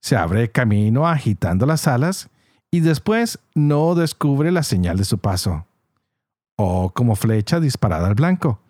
se 0.00 0.16
abre 0.16 0.50
camino 0.50 1.08
agitando 1.08 1.66
las 1.66 1.86
alas 1.86 2.28
y 2.70 2.80
después 2.80 3.38
no 3.54 3.94
descubre 3.94 4.52
la 4.52 4.62
señal 4.62 4.96
de 4.98 5.04
su 5.04 5.18
paso. 5.18 5.66
O 6.64 6.90
como 6.90 7.16
flecha 7.16 7.58
disparada 7.58 8.06
al 8.06 8.14
blanco. 8.14 8.60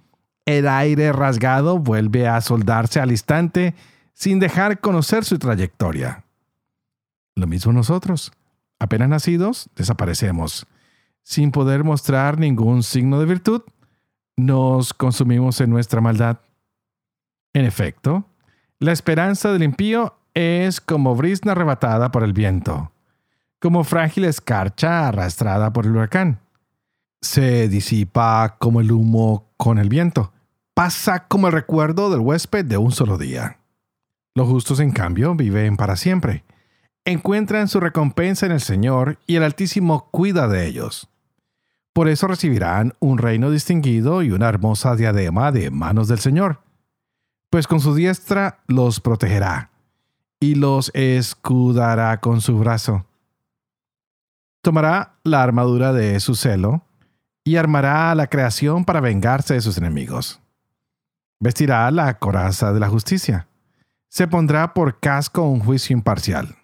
El 0.46 0.66
aire 0.66 1.12
rasgado 1.12 1.78
vuelve 1.78 2.26
a 2.26 2.40
soldarse 2.40 3.00
al 3.00 3.10
instante 3.10 3.74
sin 4.14 4.38
dejar 4.38 4.80
conocer 4.80 5.26
su 5.26 5.38
trayectoria. 5.38 6.24
Lo 7.36 7.46
mismo 7.46 7.70
nosotros. 7.74 8.32
Apenas 8.78 9.10
nacidos, 9.10 9.68
desaparecemos. 9.76 10.66
Sin 11.22 11.50
poder 11.50 11.84
mostrar 11.84 12.38
ningún 12.38 12.82
signo 12.82 13.20
de 13.20 13.26
virtud, 13.26 13.60
nos 14.38 14.94
consumimos 14.94 15.60
en 15.60 15.68
nuestra 15.68 16.00
maldad. 16.00 16.38
En 17.52 17.66
efecto, 17.66 18.24
la 18.78 18.92
esperanza 18.92 19.52
del 19.52 19.64
impío 19.64 20.16
es 20.32 20.80
como 20.80 21.14
brisna 21.14 21.52
arrebatada 21.52 22.10
por 22.10 22.22
el 22.22 22.32
viento, 22.32 22.90
como 23.60 23.84
frágil 23.84 24.24
escarcha 24.24 25.08
arrastrada 25.08 25.74
por 25.74 25.84
el 25.84 25.92
huracán. 25.92 26.40
Se 27.22 27.68
disipa 27.68 28.56
como 28.58 28.80
el 28.80 28.92
humo 28.92 29.48
con 29.56 29.78
el 29.78 29.88
viento, 29.88 30.32
pasa 30.74 31.26
como 31.28 31.46
el 31.46 31.54
recuerdo 31.54 32.10
del 32.10 32.20
huésped 32.20 32.66
de 32.66 32.76
un 32.76 32.92
solo 32.92 33.16
día. 33.16 33.58
Los 34.34 34.48
justos, 34.48 34.80
en 34.80 34.90
cambio, 34.90 35.34
viven 35.34 35.76
para 35.76 35.96
siempre 35.96 36.44
encuentran 37.04 37.68
su 37.68 37.80
recompensa 37.80 38.46
en 38.46 38.52
el 38.52 38.60
Señor 38.60 39.18
y 39.26 39.36
el 39.36 39.42
Altísimo 39.42 40.08
cuida 40.10 40.48
de 40.48 40.66
ellos. 40.66 41.08
Por 41.92 42.08
eso 42.08 42.26
recibirán 42.26 42.94
un 43.00 43.18
reino 43.18 43.50
distinguido 43.50 44.22
y 44.22 44.30
una 44.30 44.48
hermosa 44.48 44.96
diadema 44.96 45.52
de 45.52 45.70
manos 45.70 46.08
del 46.08 46.20
Señor, 46.20 46.62
pues 47.50 47.66
con 47.66 47.80
su 47.80 47.94
diestra 47.94 48.60
los 48.66 49.00
protegerá 49.00 49.70
y 50.40 50.54
los 50.54 50.90
escudará 50.94 52.18
con 52.20 52.40
su 52.40 52.58
brazo. 52.58 53.04
Tomará 54.62 55.16
la 55.24 55.42
armadura 55.42 55.92
de 55.92 56.18
su 56.20 56.34
celo 56.34 56.82
y 57.44 57.56
armará 57.56 58.10
a 58.10 58.14
la 58.14 58.26
creación 58.26 58.84
para 58.84 59.00
vengarse 59.00 59.54
de 59.54 59.60
sus 59.60 59.78
enemigos. 59.78 60.40
Vestirá 61.40 61.90
la 61.90 62.18
coraza 62.18 62.72
de 62.72 62.80
la 62.80 62.88
justicia. 62.88 63.48
Se 64.08 64.28
pondrá 64.28 64.74
por 64.74 65.00
casco 65.00 65.42
un 65.42 65.60
juicio 65.60 65.96
imparcial 65.96 66.56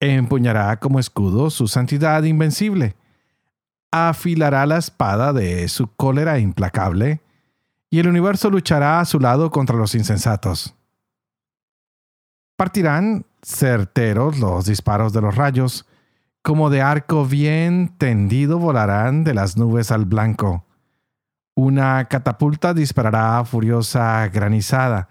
empuñará 0.00 0.78
como 0.78 0.98
escudo 0.98 1.50
su 1.50 1.68
santidad 1.68 2.22
invencible, 2.22 2.96
afilará 3.90 4.66
la 4.66 4.78
espada 4.78 5.32
de 5.32 5.68
su 5.68 5.88
cólera 5.94 6.38
implacable 6.38 7.20
y 7.88 8.00
el 8.00 8.08
universo 8.08 8.50
luchará 8.50 9.00
a 9.00 9.04
su 9.04 9.20
lado 9.20 9.50
contra 9.50 9.76
los 9.76 9.94
insensatos. 9.94 10.74
Partirán 12.56 13.24
certeros 13.42 14.38
los 14.38 14.66
disparos 14.66 15.12
de 15.12 15.20
los 15.20 15.34
rayos, 15.34 15.86
como 16.46 16.70
de 16.70 16.80
arco 16.80 17.26
bien 17.26 17.88
tendido 17.98 18.60
volarán 18.60 19.24
de 19.24 19.34
las 19.34 19.56
nubes 19.56 19.90
al 19.90 20.04
blanco. 20.04 20.64
Una 21.56 22.04
catapulta 22.04 22.72
disparará 22.72 23.44
furiosa 23.44 24.28
granizada. 24.28 25.08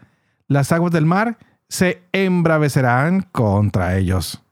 Las 0.48 0.72
aguas 0.72 0.94
del 0.94 1.06
mar 1.06 1.38
se 1.68 2.04
embravecerán 2.14 3.28
contra 3.34 3.98
ellos. 3.98 4.46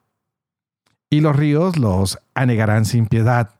Y 1.10 1.22
los 1.22 1.38
ríos 1.38 1.78
los 1.78 2.20
anegarán 2.34 2.84
sin 2.84 3.08
piedad. 3.08 3.52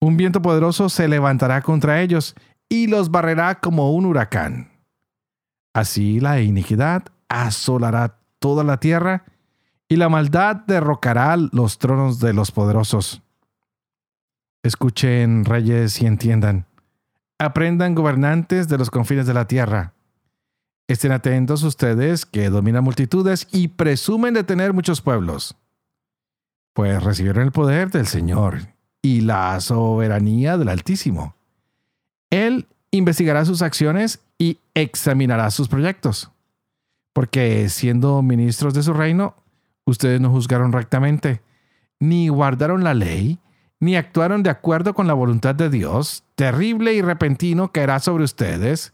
Un 0.00 0.16
viento 0.16 0.40
poderoso 0.40 0.88
se 0.88 1.08
levantará 1.08 1.60
contra 1.60 2.00
ellos 2.00 2.34
y 2.70 2.86
los 2.86 3.10
barrerá 3.10 3.60
como 3.60 3.92
un 3.92 4.06
huracán. 4.06 4.70
Así 5.74 6.20
la 6.20 6.40
iniquidad 6.40 7.02
asolará 7.28 8.16
toda 8.38 8.64
la 8.64 8.80
tierra 8.80 9.26
y 9.90 9.96
la 9.96 10.08
maldad 10.08 10.54
derrocará 10.68 11.36
los 11.36 11.78
tronos 11.78 12.20
de 12.20 12.32
los 12.32 12.52
poderosos. 12.52 13.22
Escuchen, 14.62 15.44
reyes, 15.44 16.00
y 16.00 16.06
entiendan. 16.06 16.64
Aprendan, 17.40 17.96
gobernantes 17.96 18.68
de 18.68 18.78
los 18.78 18.88
confines 18.88 19.26
de 19.26 19.34
la 19.34 19.48
tierra. 19.48 19.94
Estén 20.86 21.10
atentos 21.10 21.64
ustedes 21.64 22.24
que 22.24 22.50
dominan 22.50 22.84
multitudes 22.84 23.48
y 23.50 23.68
presumen 23.68 24.32
de 24.32 24.44
tener 24.44 24.72
muchos 24.72 25.00
pueblos, 25.00 25.56
pues 26.72 27.02
recibieron 27.02 27.42
el 27.42 27.52
poder 27.52 27.90
del 27.90 28.06
Señor 28.06 28.68
y 29.02 29.22
la 29.22 29.60
soberanía 29.60 30.56
del 30.56 30.68
Altísimo. 30.68 31.34
Él 32.30 32.68
investigará 32.92 33.44
sus 33.44 33.60
acciones 33.60 34.20
y 34.38 34.58
examinará 34.74 35.50
sus 35.50 35.66
proyectos, 35.66 36.30
porque 37.12 37.68
siendo 37.68 38.22
ministros 38.22 38.72
de 38.74 38.84
su 38.84 38.92
reino, 38.92 39.34
ustedes 39.90 40.20
no 40.20 40.30
juzgaron 40.30 40.72
rectamente, 40.72 41.42
ni 41.98 42.28
guardaron 42.28 42.84
la 42.84 42.94
ley, 42.94 43.38
ni 43.80 43.96
actuaron 43.96 44.42
de 44.42 44.50
acuerdo 44.50 44.94
con 44.94 45.06
la 45.06 45.14
voluntad 45.14 45.54
de 45.54 45.70
Dios, 45.70 46.24
terrible 46.34 46.94
y 46.94 47.02
repentino 47.02 47.72
caerá 47.72 47.98
sobre 47.98 48.24
ustedes, 48.24 48.92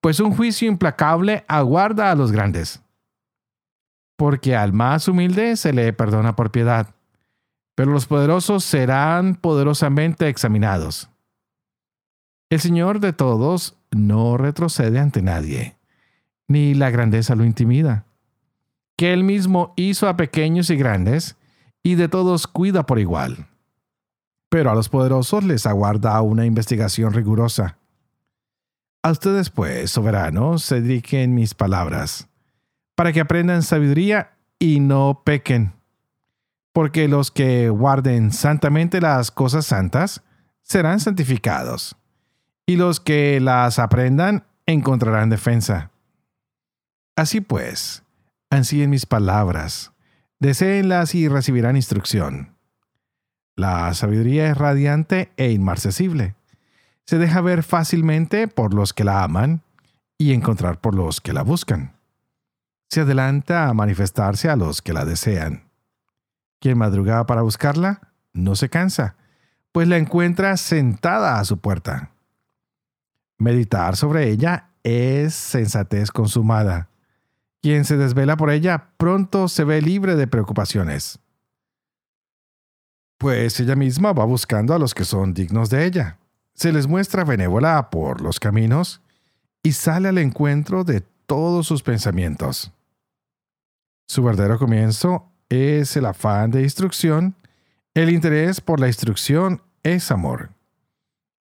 pues 0.00 0.20
un 0.20 0.34
juicio 0.34 0.68
implacable 0.68 1.44
aguarda 1.48 2.10
a 2.10 2.14
los 2.14 2.30
grandes. 2.30 2.82
Porque 4.16 4.54
al 4.56 4.72
más 4.72 5.08
humilde 5.08 5.56
se 5.56 5.72
le 5.72 5.92
perdona 5.92 6.36
por 6.36 6.50
piedad, 6.50 6.94
pero 7.74 7.92
los 7.92 8.06
poderosos 8.06 8.64
serán 8.64 9.34
poderosamente 9.34 10.28
examinados. 10.28 11.08
El 12.50 12.60
Señor 12.60 13.00
de 13.00 13.12
todos 13.12 13.78
no 13.90 14.36
retrocede 14.36 14.98
ante 14.98 15.22
nadie, 15.22 15.76
ni 16.48 16.74
la 16.74 16.90
grandeza 16.90 17.34
lo 17.34 17.44
intimida. 17.44 18.07
Que 18.98 19.12
Él 19.12 19.22
mismo 19.22 19.72
hizo 19.76 20.08
a 20.08 20.16
pequeños 20.16 20.70
y 20.70 20.76
grandes, 20.76 21.36
y 21.84 21.94
de 21.94 22.08
todos 22.08 22.48
cuida 22.48 22.84
por 22.84 22.98
igual. 22.98 23.46
Pero 24.48 24.72
a 24.72 24.74
los 24.74 24.88
poderosos 24.88 25.44
les 25.44 25.66
aguarda 25.66 26.20
una 26.20 26.44
investigación 26.44 27.12
rigurosa. 27.12 27.78
A 29.04 29.12
ustedes, 29.12 29.50
pues, 29.50 29.92
soberanos, 29.92 30.64
se 30.64 30.82
dirigen 30.82 31.34
mis 31.34 31.54
palabras, 31.54 32.28
para 32.96 33.12
que 33.12 33.20
aprendan 33.20 33.62
sabiduría 33.62 34.32
y 34.58 34.80
no 34.80 35.22
pequen. 35.24 35.74
Porque 36.72 37.06
los 37.06 37.30
que 37.30 37.68
guarden 37.68 38.32
santamente 38.32 39.00
las 39.00 39.30
cosas 39.30 39.64
santas 39.66 40.22
serán 40.62 40.98
santificados 40.98 41.96
y 42.66 42.76
los 42.76 42.98
que 42.98 43.38
las 43.40 43.78
aprendan 43.78 44.44
encontrarán 44.66 45.30
defensa. 45.30 45.92
Así 47.16 47.40
pues, 47.40 48.02
ansíen 48.50 48.90
mis 48.90 49.06
palabras, 49.06 49.92
deseenlas 50.38 51.14
y 51.14 51.28
recibirán 51.28 51.76
instrucción. 51.76 52.56
La 53.56 53.92
sabiduría 53.94 54.50
es 54.50 54.56
radiante 54.56 55.32
e 55.36 55.50
inmarcesible. 55.50 56.36
Se 57.04 57.18
deja 57.18 57.40
ver 57.40 57.62
fácilmente 57.62 58.48
por 58.48 58.74
los 58.74 58.92
que 58.92 59.04
la 59.04 59.22
aman 59.24 59.62
y 60.16 60.32
encontrar 60.32 60.80
por 60.80 60.94
los 60.94 61.20
que 61.20 61.32
la 61.32 61.42
buscan. 61.42 61.96
Se 62.88 63.00
adelanta 63.00 63.68
a 63.68 63.74
manifestarse 63.74 64.48
a 64.48 64.56
los 64.56 64.80
que 64.82 64.92
la 64.92 65.04
desean. 65.04 65.64
Quien 66.60 66.78
madruga 66.78 67.26
para 67.26 67.42
buscarla 67.42 68.12
no 68.32 68.56
se 68.56 68.68
cansa, 68.68 69.16
pues 69.72 69.88
la 69.88 69.96
encuentra 69.96 70.56
sentada 70.56 71.38
a 71.38 71.44
su 71.44 71.58
puerta. 71.58 72.10
Meditar 73.38 73.96
sobre 73.96 74.28
ella 74.28 74.70
es 74.82 75.34
sensatez 75.34 76.10
consumada. 76.10 76.88
Quien 77.60 77.84
se 77.84 77.96
desvela 77.96 78.36
por 78.36 78.50
ella 78.50 78.90
pronto 78.96 79.48
se 79.48 79.64
ve 79.64 79.82
libre 79.82 80.14
de 80.14 80.26
preocupaciones. 80.26 81.18
Pues 83.18 83.58
ella 83.58 83.74
misma 83.74 84.12
va 84.12 84.24
buscando 84.24 84.74
a 84.74 84.78
los 84.78 84.94
que 84.94 85.04
son 85.04 85.34
dignos 85.34 85.70
de 85.70 85.84
ella. 85.84 86.18
Se 86.54 86.72
les 86.72 86.86
muestra 86.86 87.24
benévola 87.24 87.90
por 87.90 88.20
los 88.20 88.38
caminos 88.38 89.00
y 89.62 89.72
sale 89.72 90.08
al 90.08 90.18
encuentro 90.18 90.84
de 90.84 91.02
todos 91.26 91.66
sus 91.66 91.82
pensamientos. 91.82 92.72
Su 94.06 94.22
verdadero 94.22 94.58
comienzo 94.58 95.28
es 95.48 95.96
el 95.96 96.06
afán 96.06 96.50
de 96.52 96.62
instrucción. 96.62 97.34
El 97.92 98.10
interés 98.10 98.60
por 98.60 98.78
la 98.78 98.86
instrucción 98.86 99.62
es 99.82 100.10
amor. 100.12 100.50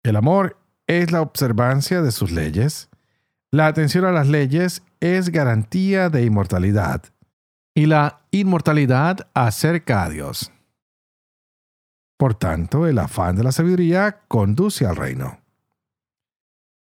El 0.04 0.16
amor 0.16 0.58
es 0.88 1.12
la 1.12 1.22
observancia 1.22 2.02
de 2.02 2.12
sus 2.12 2.32
leyes. 2.32 2.90
La 3.52 3.68
atención 3.68 4.06
a 4.06 4.12
las 4.12 4.28
leyes 4.28 4.82
es 5.14 5.30
garantía 5.30 6.10
de 6.10 6.24
inmortalidad. 6.24 7.04
Y 7.76 7.86
la 7.88 8.22
inmortalidad 8.32 9.28
acerca 9.34 10.04
a 10.04 10.10
Dios. 10.10 10.52
Por 12.18 12.34
tanto, 12.36 12.88
el 12.88 12.98
afán 12.98 13.36
de 13.36 13.44
la 13.44 13.52
sabiduría 13.52 14.22
conduce 14.28 14.86
al 14.86 14.96
reino. 14.96 15.40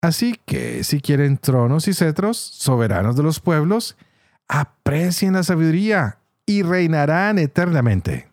Así 0.01 0.39
que 0.45 0.83
si 0.83 0.99
quieren 0.99 1.37
tronos 1.37 1.87
y 1.87 1.93
cetros, 1.93 2.37
soberanos 2.37 3.15
de 3.15 3.23
los 3.23 3.39
pueblos, 3.39 3.97
aprecien 4.47 5.33
la 5.33 5.43
sabiduría 5.43 6.17
y 6.47 6.63
reinarán 6.63 7.37
eternamente. 7.37 8.31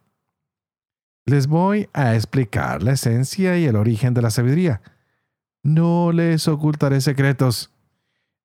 Les 1.26 1.46
voy 1.46 1.90
a 1.92 2.14
explicar 2.14 2.82
la 2.82 2.92
esencia 2.92 3.58
y 3.58 3.66
el 3.66 3.76
origen 3.76 4.14
de 4.14 4.22
la 4.22 4.30
sabiduría 4.30 4.80
no 5.62 6.12
les 6.12 6.48
ocultaré 6.48 7.00
secretos, 7.00 7.70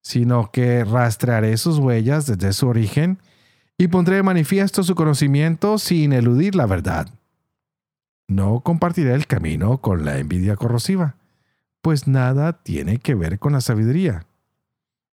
sino 0.03 0.51
que 0.51 0.83
rastrearé 0.83 1.57
sus 1.57 1.79
huellas 1.79 2.27
desde 2.27 2.53
su 2.53 2.67
origen 2.67 3.19
y 3.77 3.87
pondré 3.87 4.17
de 4.17 4.23
manifiesto 4.23 4.83
su 4.83 4.93
conocimiento 4.93 5.79
sin 5.79 6.13
eludir 6.13 6.55
la 6.55 6.67
verdad. 6.67 7.07
No 8.27 8.59
compartiré 8.59 9.13
el 9.13 9.27
camino 9.27 9.79
con 9.79 10.05
la 10.05 10.19
envidia 10.19 10.55
corrosiva, 10.55 11.15
pues 11.81 12.07
nada 12.07 12.63
tiene 12.63 12.99
que 12.99 13.15
ver 13.15 13.39
con 13.39 13.53
la 13.53 13.61
sabiduría. 13.61 14.25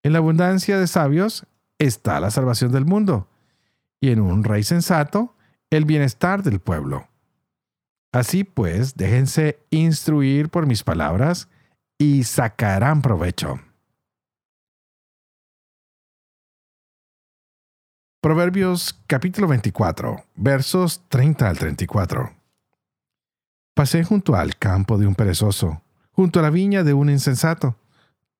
En 0.02 0.12
la 0.12 0.18
abundancia 0.18 0.78
de 0.78 0.86
sabios 0.86 1.46
está 1.78 2.20
la 2.20 2.30
salvación 2.30 2.72
del 2.72 2.84
mundo, 2.84 3.28
y 4.00 4.10
en 4.10 4.20
un 4.20 4.44
rey 4.44 4.62
sensato 4.62 5.34
el 5.70 5.84
bienestar 5.84 6.42
del 6.42 6.60
pueblo. 6.60 7.08
Así 8.12 8.44
pues, 8.44 8.96
déjense 8.96 9.58
instruir 9.70 10.48
por 10.48 10.66
mis 10.66 10.84
palabras, 10.84 11.48
y 11.98 12.24
sacarán 12.24 13.02
provecho. 13.02 13.58
Proverbios 18.26 19.00
capítulo 19.06 19.46
24, 19.46 20.24
versos 20.34 21.00
30 21.10 21.48
al 21.48 21.58
34. 21.58 22.34
Pasé 23.72 24.02
junto 24.02 24.34
al 24.34 24.56
campo 24.56 24.98
de 24.98 25.06
un 25.06 25.14
perezoso, 25.14 25.80
junto 26.10 26.40
a 26.40 26.42
la 26.42 26.50
viña 26.50 26.82
de 26.82 26.92
un 26.92 27.08
insensato. 27.08 27.76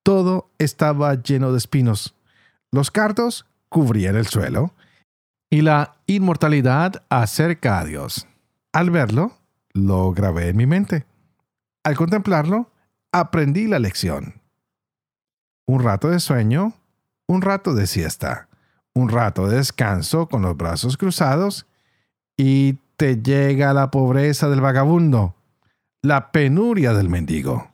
Todo 0.03 0.51
estaba 0.59 1.15
lleno 1.15 1.53
de 1.53 1.59
espinos. 1.59 2.17
Los 2.73 2.91
cardos 2.91 3.47
cubrían 3.69 4.17
el 4.17 4.27
suelo 4.27 4.75
y 5.51 5.61
la 5.61 5.95
inmortalidad 6.07 7.05
acerca 7.09 7.79
a 7.79 7.85
Dios. 7.85 8.27
Al 8.73 8.91
verlo, 8.91 9.39
lo 9.73 10.11
grabé 10.11 10.49
en 10.49 10.57
mi 10.57 10.67
mente. 10.67 11.07
Al 11.85 11.95
contemplarlo, 11.95 12.73
aprendí 13.13 13.69
la 13.69 13.79
lección. 13.79 14.43
Un 15.65 15.85
rato 15.85 16.09
de 16.09 16.19
sueño, 16.19 16.73
un 17.29 17.41
rato 17.41 17.73
de 17.73 17.87
siesta, 17.87 18.46
un 18.97 19.11
rato 19.11 19.47
de 19.47 19.59
descanso 19.59 20.27
con 20.27 20.41
los 20.41 20.57
brazos 20.57 20.97
cruzados 20.97 21.67
y 22.35 22.79
te 22.97 23.21
llega 23.21 23.75
la 23.75 23.91
pobreza 23.91 24.49
del 24.49 24.63
vagabundo, 24.63 25.35
la 26.03 26.33
penuria 26.33 26.95
del 26.95 27.11
mendigo. 27.11 27.71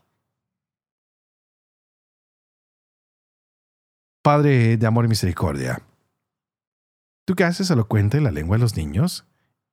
Padre 4.21 4.77
de 4.77 4.87
amor 4.87 5.05
y 5.05 5.09
misericordia, 5.09 5.83
tú 7.25 7.37
que 7.37 7.45
haces 7.45 7.71
elocuente 7.71 8.21
la 8.21 8.33
lengua 8.33 8.57
de 8.57 8.63
los 8.63 8.77
niños, 8.77 9.25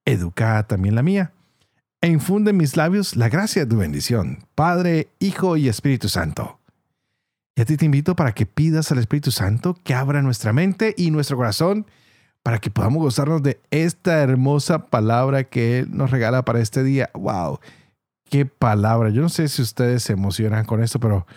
educa 0.06 0.68
también 0.68 0.94
la 0.94 1.02
mía 1.02 1.34
e 2.02 2.10
infunde 2.10 2.52
en 2.52 2.58
mis 2.58 2.78
labios 2.78 3.16
la 3.16 3.28
gracia 3.30 3.66
de 3.66 3.72
tu 3.72 3.78
bendición, 3.78 4.46
Padre, 4.54 5.10
Hijo 5.18 5.58
y 5.58 5.68
Espíritu 5.68 6.10
Santo. 6.10 6.59
Y 7.60 7.62
a 7.62 7.65
ti 7.65 7.76
te 7.76 7.84
invito 7.84 8.15
para 8.15 8.32
que 8.32 8.45
pidas 8.45 8.89
al 8.89 9.00
Espíritu 9.00 9.32
Santo 9.32 9.76
que 9.84 9.93
abra 9.93 10.22
nuestra 10.22 10.54
mente 10.54 10.95
y 10.98 11.12
nuestro 11.12 11.36
corazón 11.36 11.88
para 12.41 12.60
que 12.60 12.72
podamos 12.72 13.04
gozarnos 13.04 13.43
de 13.43 13.60
esta 13.69 14.22
hermosa 14.22 14.86
palabra 14.86 15.43
que 15.43 15.80
Él 15.80 15.89
nos 15.91 16.10
regala 16.10 16.45
para 16.45 16.62
este 16.62 16.84
día. 16.86 17.10
¡Wow! 17.13 17.60
¡Qué 18.24 18.45
palabra! 18.45 19.10
Yo 19.10 19.22
no 19.22 19.28
sé 19.28 19.50
si 19.50 19.62
ustedes 19.62 20.04
se 20.04 20.13
emocionan 20.13 20.63
con 20.63 20.82
esto, 20.82 21.02
pero 21.02 21.28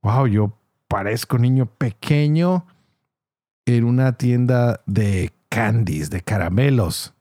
¡wow! 0.00 0.28
Yo 0.28 0.56
parezco 0.86 1.38
niño 1.38 1.66
pequeño 1.66 2.68
en 3.66 3.82
una 3.82 4.12
tienda 4.12 4.80
de 4.86 5.32
candies, 5.48 6.08
de 6.08 6.20
caramelos. 6.20 7.14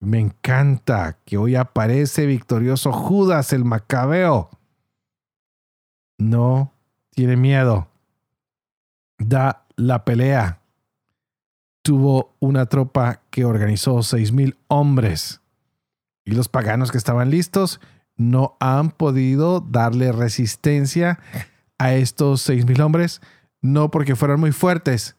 Me 0.00 0.20
encanta 0.20 1.16
que 1.24 1.38
hoy 1.38 1.54
aparece 1.54 2.26
victorioso 2.26 2.92
Judas 2.92 3.54
el 3.54 3.64
Macabeo. 3.64 4.50
No 6.18 6.73
tiene 7.14 7.36
miedo. 7.36 7.88
Da 9.18 9.64
la 9.76 10.04
pelea. 10.04 10.60
Tuvo 11.82 12.34
una 12.40 12.66
tropa 12.66 13.22
que 13.30 13.44
organizó 13.44 14.02
seis 14.02 14.32
mil 14.32 14.56
hombres. 14.68 15.40
Y 16.24 16.32
los 16.32 16.48
paganos 16.48 16.90
que 16.90 16.98
estaban 16.98 17.30
listos 17.30 17.80
no 18.16 18.56
han 18.60 18.90
podido 18.90 19.60
darle 19.60 20.12
resistencia 20.12 21.18
a 21.78 21.94
estos 21.94 22.40
seis 22.40 22.64
mil 22.66 22.80
hombres, 22.80 23.20
no 23.60 23.90
porque 23.90 24.16
fueran 24.16 24.40
muy 24.40 24.52
fuertes, 24.52 25.16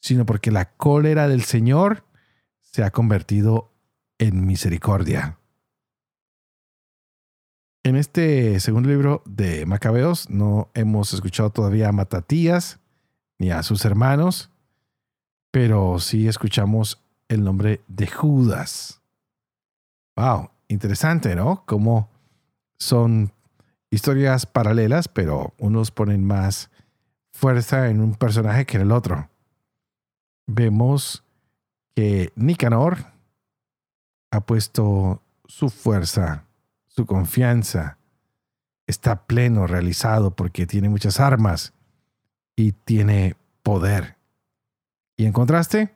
sino 0.00 0.24
porque 0.24 0.50
la 0.50 0.76
cólera 0.76 1.28
del 1.28 1.42
Señor 1.42 2.04
se 2.60 2.84
ha 2.84 2.90
convertido 2.90 3.72
en 4.18 4.46
misericordia. 4.46 5.39
En 7.82 7.96
este 7.96 8.60
segundo 8.60 8.90
libro 8.90 9.22
de 9.24 9.64
Macabeos 9.64 10.28
no 10.28 10.68
hemos 10.74 11.14
escuchado 11.14 11.48
todavía 11.48 11.88
a 11.88 11.92
Matatías 11.92 12.78
ni 13.38 13.50
a 13.50 13.62
sus 13.62 13.86
hermanos, 13.86 14.50
pero 15.50 15.98
sí 15.98 16.28
escuchamos 16.28 17.02
el 17.28 17.42
nombre 17.42 17.80
de 17.88 18.06
Judas. 18.06 19.00
Wow, 20.14 20.50
interesante, 20.68 21.34
¿no? 21.34 21.64
Como 21.64 22.10
son 22.78 23.32
historias 23.90 24.44
paralelas, 24.44 25.08
pero 25.08 25.54
unos 25.58 25.90
ponen 25.90 26.22
más 26.22 26.70
fuerza 27.32 27.88
en 27.88 28.02
un 28.02 28.14
personaje 28.14 28.66
que 28.66 28.76
en 28.76 28.82
el 28.82 28.92
otro 28.92 29.30
vemos 30.46 31.24
que 31.94 32.30
Nicanor 32.36 32.98
ha 34.30 34.40
puesto 34.42 35.22
su 35.46 35.70
fuerza, 35.70 36.44
su 37.00 37.06
confianza, 37.06 37.96
está 38.86 39.24
pleno, 39.26 39.66
realizado, 39.66 40.32
porque 40.32 40.66
tiene 40.66 40.90
muchas 40.90 41.18
armas 41.18 41.72
y 42.56 42.72
tiene 42.72 43.36
poder. 43.62 44.16
Y 45.16 45.24
en 45.24 45.32
contraste, 45.32 45.94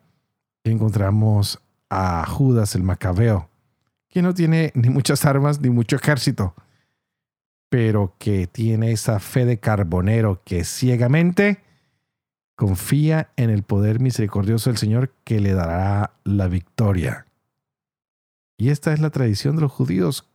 encontramos 0.65 1.61
a 1.91 2.25
Judas 2.25 2.75
el 2.75 2.85
Macabeo, 2.85 3.51
que 4.09 4.23
no 4.23 4.33
tiene 4.33 4.73
ni 4.75 4.89
muchas 4.89 5.27
armas 5.27 5.61
ni 5.61 5.69
mucho 5.69 5.97
ejército, 5.97 6.55
pero 7.69 8.15
que 8.19 8.47
tiene 8.47 8.91
esa 8.91 9.21
fe 9.21 9.45
de 9.45 9.61
carbonero 9.61 10.41
que 10.43 10.65
ciegamente 10.65 11.63
confía 12.57 13.29
en 13.37 13.51
el 13.51 13.63
poder 13.63 14.01
misericordioso 14.01 14.71
del 14.71 14.79
Señor 14.79 15.13
que 15.25 15.39
le 15.39 15.53
dará 15.53 16.15
la 16.25 16.49
victoria. 16.49 17.27
Y 18.57 18.71
esta 18.71 18.95
es 18.95 19.01
la 19.01 19.11
tradición 19.11 19.57
de 19.57 19.63
los 19.63 19.73
judíos, 19.73 20.31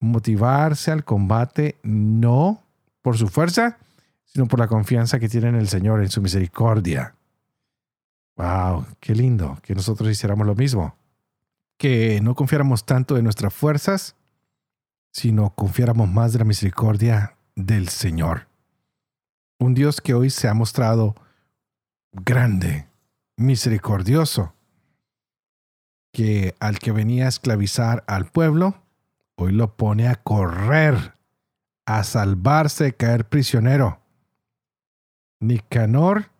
motivarse 0.00 0.90
al 0.90 1.04
combate 1.04 1.78
no 1.82 2.62
por 3.02 3.16
su 3.16 3.28
fuerza, 3.28 3.78
sino 4.24 4.46
por 4.46 4.58
la 4.58 4.68
confianza 4.68 5.18
que 5.18 5.28
tienen 5.28 5.54
en 5.54 5.60
el 5.60 5.68
Señor, 5.68 6.02
en 6.02 6.10
su 6.10 6.20
misericordia. 6.20 7.14
¡Wow! 8.36 8.86
¡Qué 9.00 9.14
lindo 9.14 9.58
que 9.62 9.74
nosotros 9.74 10.10
hiciéramos 10.10 10.46
lo 10.46 10.54
mismo! 10.54 10.94
Que 11.76 12.20
no 12.20 12.34
confiáramos 12.34 12.84
tanto 12.84 13.16
en 13.16 13.24
nuestras 13.24 13.52
fuerzas, 13.54 14.14
sino 15.12 15.50
confiáramos 15.50 16.08
más 16.08 16.32
de 16.32 16.40
la 16.40 16.44
misericordia 16.44 17.36
del 17.56 17.88
Señor. 17.88 18.46
Un 19.58 19.74
Dios 19.74 20.00
que 20.00 20.14
hoy 20.14 20.30
se 20.30 20.48
ha 20.48 20.54
mostrado 20.54 21.16
grande, 22.12 22.86
misericordioso, 23.36 24.54
que 26.12 26.54
al 26.60 26.78
que 26.78 26.92
venía 26.92 27.26
a 27.26 27.28
esclavizar 27.28 28.04
al 28.06 28.26
pueblo, 28.26 28.80
hoy 29.38 29.52
lo 29.52 29.76
pone 29.76 30.08
a 30.08 30.16
correr, 30.16 31.14
a 31.86 32.02
salvarse, 32.02 32.94
caer 32.94 33.28
prisionero. 33.28 34.00
Nicanor, 35.38 36.30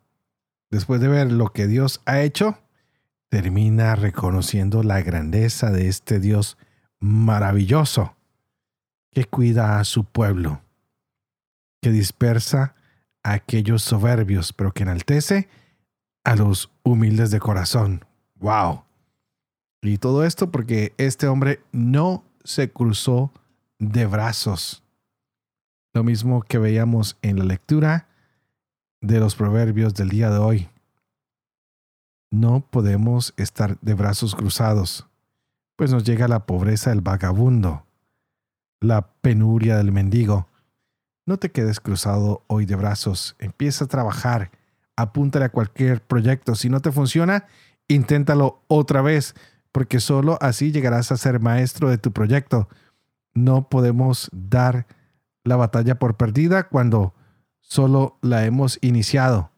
después 0.71 1.01
de 1.01 1.07
ver 1.07 1.31
lo 1.31 1.53
que 1.53 1.69
Dios 1.69 2.03
ha 2.07 2.21
hecho, 2.21 2.59
termina 3.29 3.95
reconociendo 3.95 4.83
la 4.83 5.01
grandeza 5.01 5.71
de 5.71 5.87
este 5.87 6.19
Dios 6.19 6.59
maravilloso 6.99 8.17
que 9.13 9.25
cuida 9.25 9.79
a 9.79 9.85
su 9.85 10.05
pueblo, 10.05 10.61
que 11.81 11.93
dispersa 11.93 12.75
aquellos 13.23 13.83
soberbios, 13.83 14.53
pero 14.53 14.73
que 14.73 14.83
enaltece 14.83 15.49
a 16.25 16.35
los 16.35 16.73
humildes 16.83 17.31
de 17.31 17.39
corazón. 17.39 18.05
¡Wow! 18.35 18.83
Y 19.83 19.99
todo 19.99 20.25
esto 20.25 20.51
porque 20.51 20.95
este 20.99 21.29
hombre 21.29 21.61
no 21.71 22.25
se 22.49 22.71
cruzó 22.71 23.31
de 23.79 24.07
brazos. 24.07 24.83
Lo 25.93 26.03
mismo 26.03 26.41
que 26.41 26.57
veíamos 26.57 27.19
en 27.21 27.39
la 27.39 27.45
lectura 27.45 28.09
de 29.03 29.21
los 29.21 29.35
proverbios 29.37 29.93
del 29.93 30.09
día 30.09 30.31
de 30.31 30.39
hoy. 30.39 30.69
No 32.31 32.61
podemos 32.61 33.35
estar 33.37 33.79
de 33.81 33.93
brazos 33.93 34.35
cruzados, 34.35 35.07
pues 35.77 35.93
nos 35.93 36.05
llega 36.05 36.27
la 36.27 36.47
pobreza 36.47 36.89
del 36.89 37.03
vagabundo, 37.03 37.85
la 38.81 39.03
penuria 39.21 39.77
del 39.77 39.93
mendigo, 39.93 40.49
no 41.27 41.37
te 41.37 41.51
quedes 41.51 41.81
cruzado 41.81 42.43
hoy 42.47 42.65
de 42.65 42.75
brazos. 42.75 43.37
Empieza 43.39 43.85
a 43.85 43.89
trabajar. 43.89 44.51
Apúntale 44.97 45.45
a 45.45 45.51
cualquier 45.51 46.01
proyecto. 46.01 46.55
Si 46.55 46.71
no 46.71 46.81
te 46.81 46.93
funciona, 46.93 47.45
inténtalo 47.87 48.63
otra 48.67 49.03
vez, 49.03 49.35
porque 49.72 50.00
solo 50.00 50.38
así 50.40 50.72
llegarás 50.72 51.12
a 51.12 51.16
ser 51.16 51.40
maestro 51.40 51.90
de 51.90 51.98
tu 51.98 52.12
proyecto. 52.12 52.68
No 53.35 53.68
podemos 53.68 54.28
dar 54.33 54.87
la 55.44 55.57
batalla 55.57 55.98
por 55.98 56.16
perdida 56.16 56.68
cuando 56.68 57.14
solo 57.61 58.18
la 58.22 58.44
hemos 58.44 58.78
iniciado. 58.83 59.50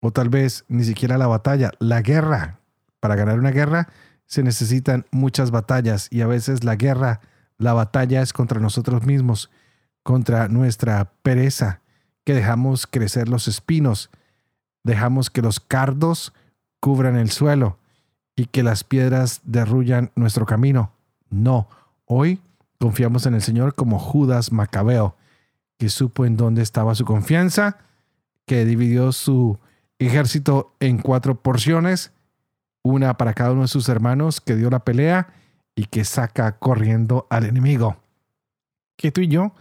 O 0.00 0.12
tal 0.12 0.28
vez 0.28 0.64
ni 0.68 0.84
siquiera 0.84 1.18
la 1.18 1.26
batalla, 1.26 1.70
la 1.78 2.02
guerra. 2.02 2.60
Para 3.00 3.16
ganar 3.16 3.38
una 3.38 3.50
guerra 3.50 3.88
se 4.26 4.42
necesitan 4.42 5.06
muchas 5.10 5.50
batallas 5.50 6.08
y 6.10 6.22
a 6.22 6.26
veces 6.26 6.64
la 6.64 6.76
guerra, 6.76 7.20
la 7.58 7.72
batalla 7.72 8.22
es 8.22 8.32
contra 8.32 8.60
nosotros 8.60 9.04
mismos 9.04 9.50
contra 10.04 10.48
nuestra 10.48 11.12
pereza, 11.22 11.80
que 12.24 12.34
dejamos 12.34 12.86
crecer 12.86 13.28
los 13.28 13.48
espinos, 13.48 14.10
dejamos 14.84 15.30
que 15.30 15.42
los 15.42 15.60
cardos 15.60 16.32
cubran 16.78 17.16
el 17.16 17.30
suelo 17.30 17.78
y 18.36 18.46
que 18.46 18.62
las 18.62 18.84
piedras 18.84 19.40
derruyan 19.44 20.10
nuestro 20.16 20.46
camino. 20.46 20.92
No, 21.30 21.68
hoy 22.06 22.40
confiamos 22.78 23.26
en 23.26 23.34
el 23.34 23.42
Señor 23.42 23.74
como 23.74 23.98
Judas 23.98 24.52
Macabeo, 24.52 25.16
que 25.78 25.88
supo 25.88 26.24
en 26.24 26.36
dónde 26.36 26.62
estaba 26.62 26.94
su 26.94 27.04
confianza, 27.04 27.78
que 28.46 28.64
dividió 28.64 29.12
su 29.12 29.58
ejército 29.98 30.74
en 30.80 30.98
cuatro 30.98 31.40
porciones, 31.40 32.12
una 32.82 33.16
para 33.16 33.34
cada 33.34 33.52
uno 33.52 33.62
de 33.62 33.68
sus 33.68 33.88
hermanos, 33.88 34.40
que 34.40 34.56
dio 34.56 34.70
la 34.70 34.84
pelea 34.84 35.32
y 35.74 35.86
que 35.86 36.04
saca 36.04 36.58
corriendo 36.58 37.26
al 37.30 37.44
enemigo. 37.44 37.96
Que 38.96 39.10
tú 39.10 39.22
y 39.22 39.28
yo 39.28 39.54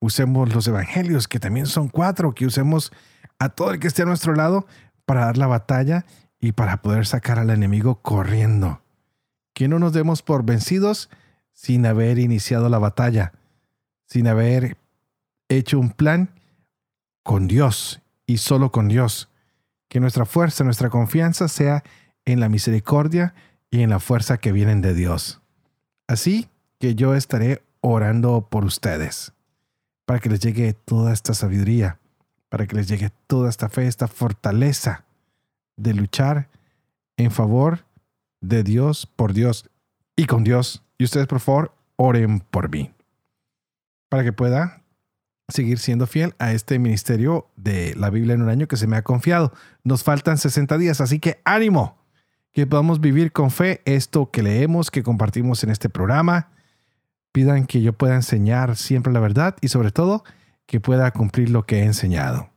usemos 0.00 0.54
los 0.54 0.66
evangelios, 0.68 1.28
que 1.28 1.40
también 1.40 1.66
son 1.66 1.88
cuatro, 1.88 2.34
que 2.34 2.46
usemos 2.46 2.92
a 3.38 3.48
todo 3.48 3.72
el 3.72 3.80
que 3.80 3.88
esté 3.88 4.02
a 4.02 4.06
nuestro 4.06 4.34
lado 4.34 4.66
para 5.04 5.24
dar 5.26 5.38
la 5.38 5.46
batalla 5.46 6.04
y 6.40 6.52
para 6.52 6.82
poder 6.82 7.06
sacar 7.06 7.38
al 7.38 7.50
enemigo 7.50 8.00
corriendo. 8.00 8.82
Que 9.54 9.68
no 9.68 9.78
nos 9.78 9.92
demos 9.92 10.22
por 10.22 10.44
vencidos 10.44 11.10
sin 11.52 11.84
haber 11.86 12.18
iniciado 12.18 12.68
la 12.68 12.78
batalla, 12.78 13.32
sin 14.06 14.28
haber 14.28 14.76
hecho 15.48 15.78
un 15.78 15.90
plan 15.90 16.30
con 17.22 17.48
Dios 17.48 18.00
y 18.26 18.38
solo 18.38 18.70
con 18.70 18.88
Dios. 18.88 19.28
Que 19.88 20.00
nuestra 20.00 20.24
fuerza, 20.24 20.64
nuestra 20.64 20.90
confianza 20.90 21.48
sea 21.48 21.82
en 22.24 22.40
la 22.40 22.48
misericordia 22.48 23.34
y 23.70 23.82
en 23.82 23.90
la 23.90 23.98
fuerza 23.98 24.38
que 24.38 24.52
vienen 24.52 24.80
de 24.80 24.94
Dios. 24.94 25.40
Así 26.06 26.48
que 26.78 26.94
yo 26.94 27.14
estaré 27.14 27.62
orando 27.80 28.48
por 28.48 28.64
ustedes 28.64 29.32
para 30.04 30.20
que 30.20 30.30
les 30.30 30.40
llegue 30.40 30.72
toda 30.72 31.12
esta 31.12 31.34
sabiduría, 31.34 31.98
para 32.48 32.66
que 32.66 32.76
les 32.76 32.88
llegue 32.88 33.10
toda 33.26 33.50
esta 33.50 33.68
fe, 33.68 33.86
esta 33.86 34.08
fortaleza 34.08 35.04
de 35.78 35.94
luchar 35.94 36.50
en 37.16 37.30
favor 37.30 37.86
de 38.40 38.62
Dios, 38.62 39.06
por 39.06 39.32
Dios 39.32 39.70
y 40.16 40.26
con 40.26 40.44
Dios. 40.44 40.84
Y 40.98 41.04
ustedes, 41.04 41.26
por 41.26 41.40
favor, 41.40 41.74
oren 41.96 42.40
por 42.40 42.70
mí, 42.70 42.92
para 44.08 44.24
que 44.24 44.32
pueda 44.32 44.82
seguir 45.48 45.78
siendo 45.78 46.06
fiel 46.06 46.34
a 46.38 46.52
este 46.52 46.78
ministerio 46.78 47.48
de 47.56 47.94
la 47.96 48.10
Biblia 48.10 48.34
en 48.34 48.42
un 48.42 48.50
año 48.50 48.68
que 48.68 48.76
se 48.76 48.86
me 48.86 48.96
ha 48.96 49.02
confiado. 49.02 49.52
Nos 49.82 50.04
faltan 50.04 50.36
60 50.36 50.76
días, 50.76 51.00
así 51.00 51.20
que 51.20 51.40
ánimo, 51.44 51.96
que 52.52 52.66
podamos 52.66 53.00
vivir 53.00 53.32
con 53.32 53.50
fe 53.50 53.80
esto 53.84 54.30
que 54.30 54.42
leemos, 54.42 54.90
que 54.90 55.02
compartimos 55.02 55.64
en 55.64 55.70
este 55.70 55.88
programa. 55.88 56.50
Pidan 57.32 57.66
que 57.66 57.80
yo 57.80 57.92
pueda 57.92 58.14
enseñar 58.14 58.76
siempre 58.76 59.12
la 59.12 59.20
verdad 59.20 59.56
y 59.60 59.68
sobre 59.68 59.90
todo 59.90 60.24
que 60.66 60.80
pueda 60.80 61.10
cumplir 61.12 61.50
lo 61.50 61.64
que 61.64 61.78
he 61.78 61.84
enseñado. 61.84 62.50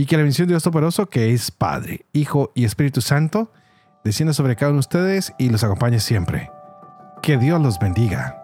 Y 0.00 0.06
que 0.06 0.16
la 0.16 0.22
bendición 0.22 0.48
de 0.48 0.52
Dios 0.54 0.62
Toporoso, 0.62 1.10
que 1.10 1.34
es 1.34 1.50
Padre, 1.50 2.06
Hijo 2.14 2.52
y 2.54 2.64
Espíritu 2.64 3.02
Santo, 3.02 3.52
descienda 4.02 4.32
sobre 4.32 4.56
cada 4.56 4.70
uno 4.70 4.76
de 4.76 4.80
ustedes 4.80 5.34
y 5.38 5.50
los 5.50 5.62
acompañe 5.62 6.00
siempre. 6.00 6.50
Que 7.22 7.36
Dios 7.36 7.60
los 7.60 7.78
bendiga. 7.78 8.39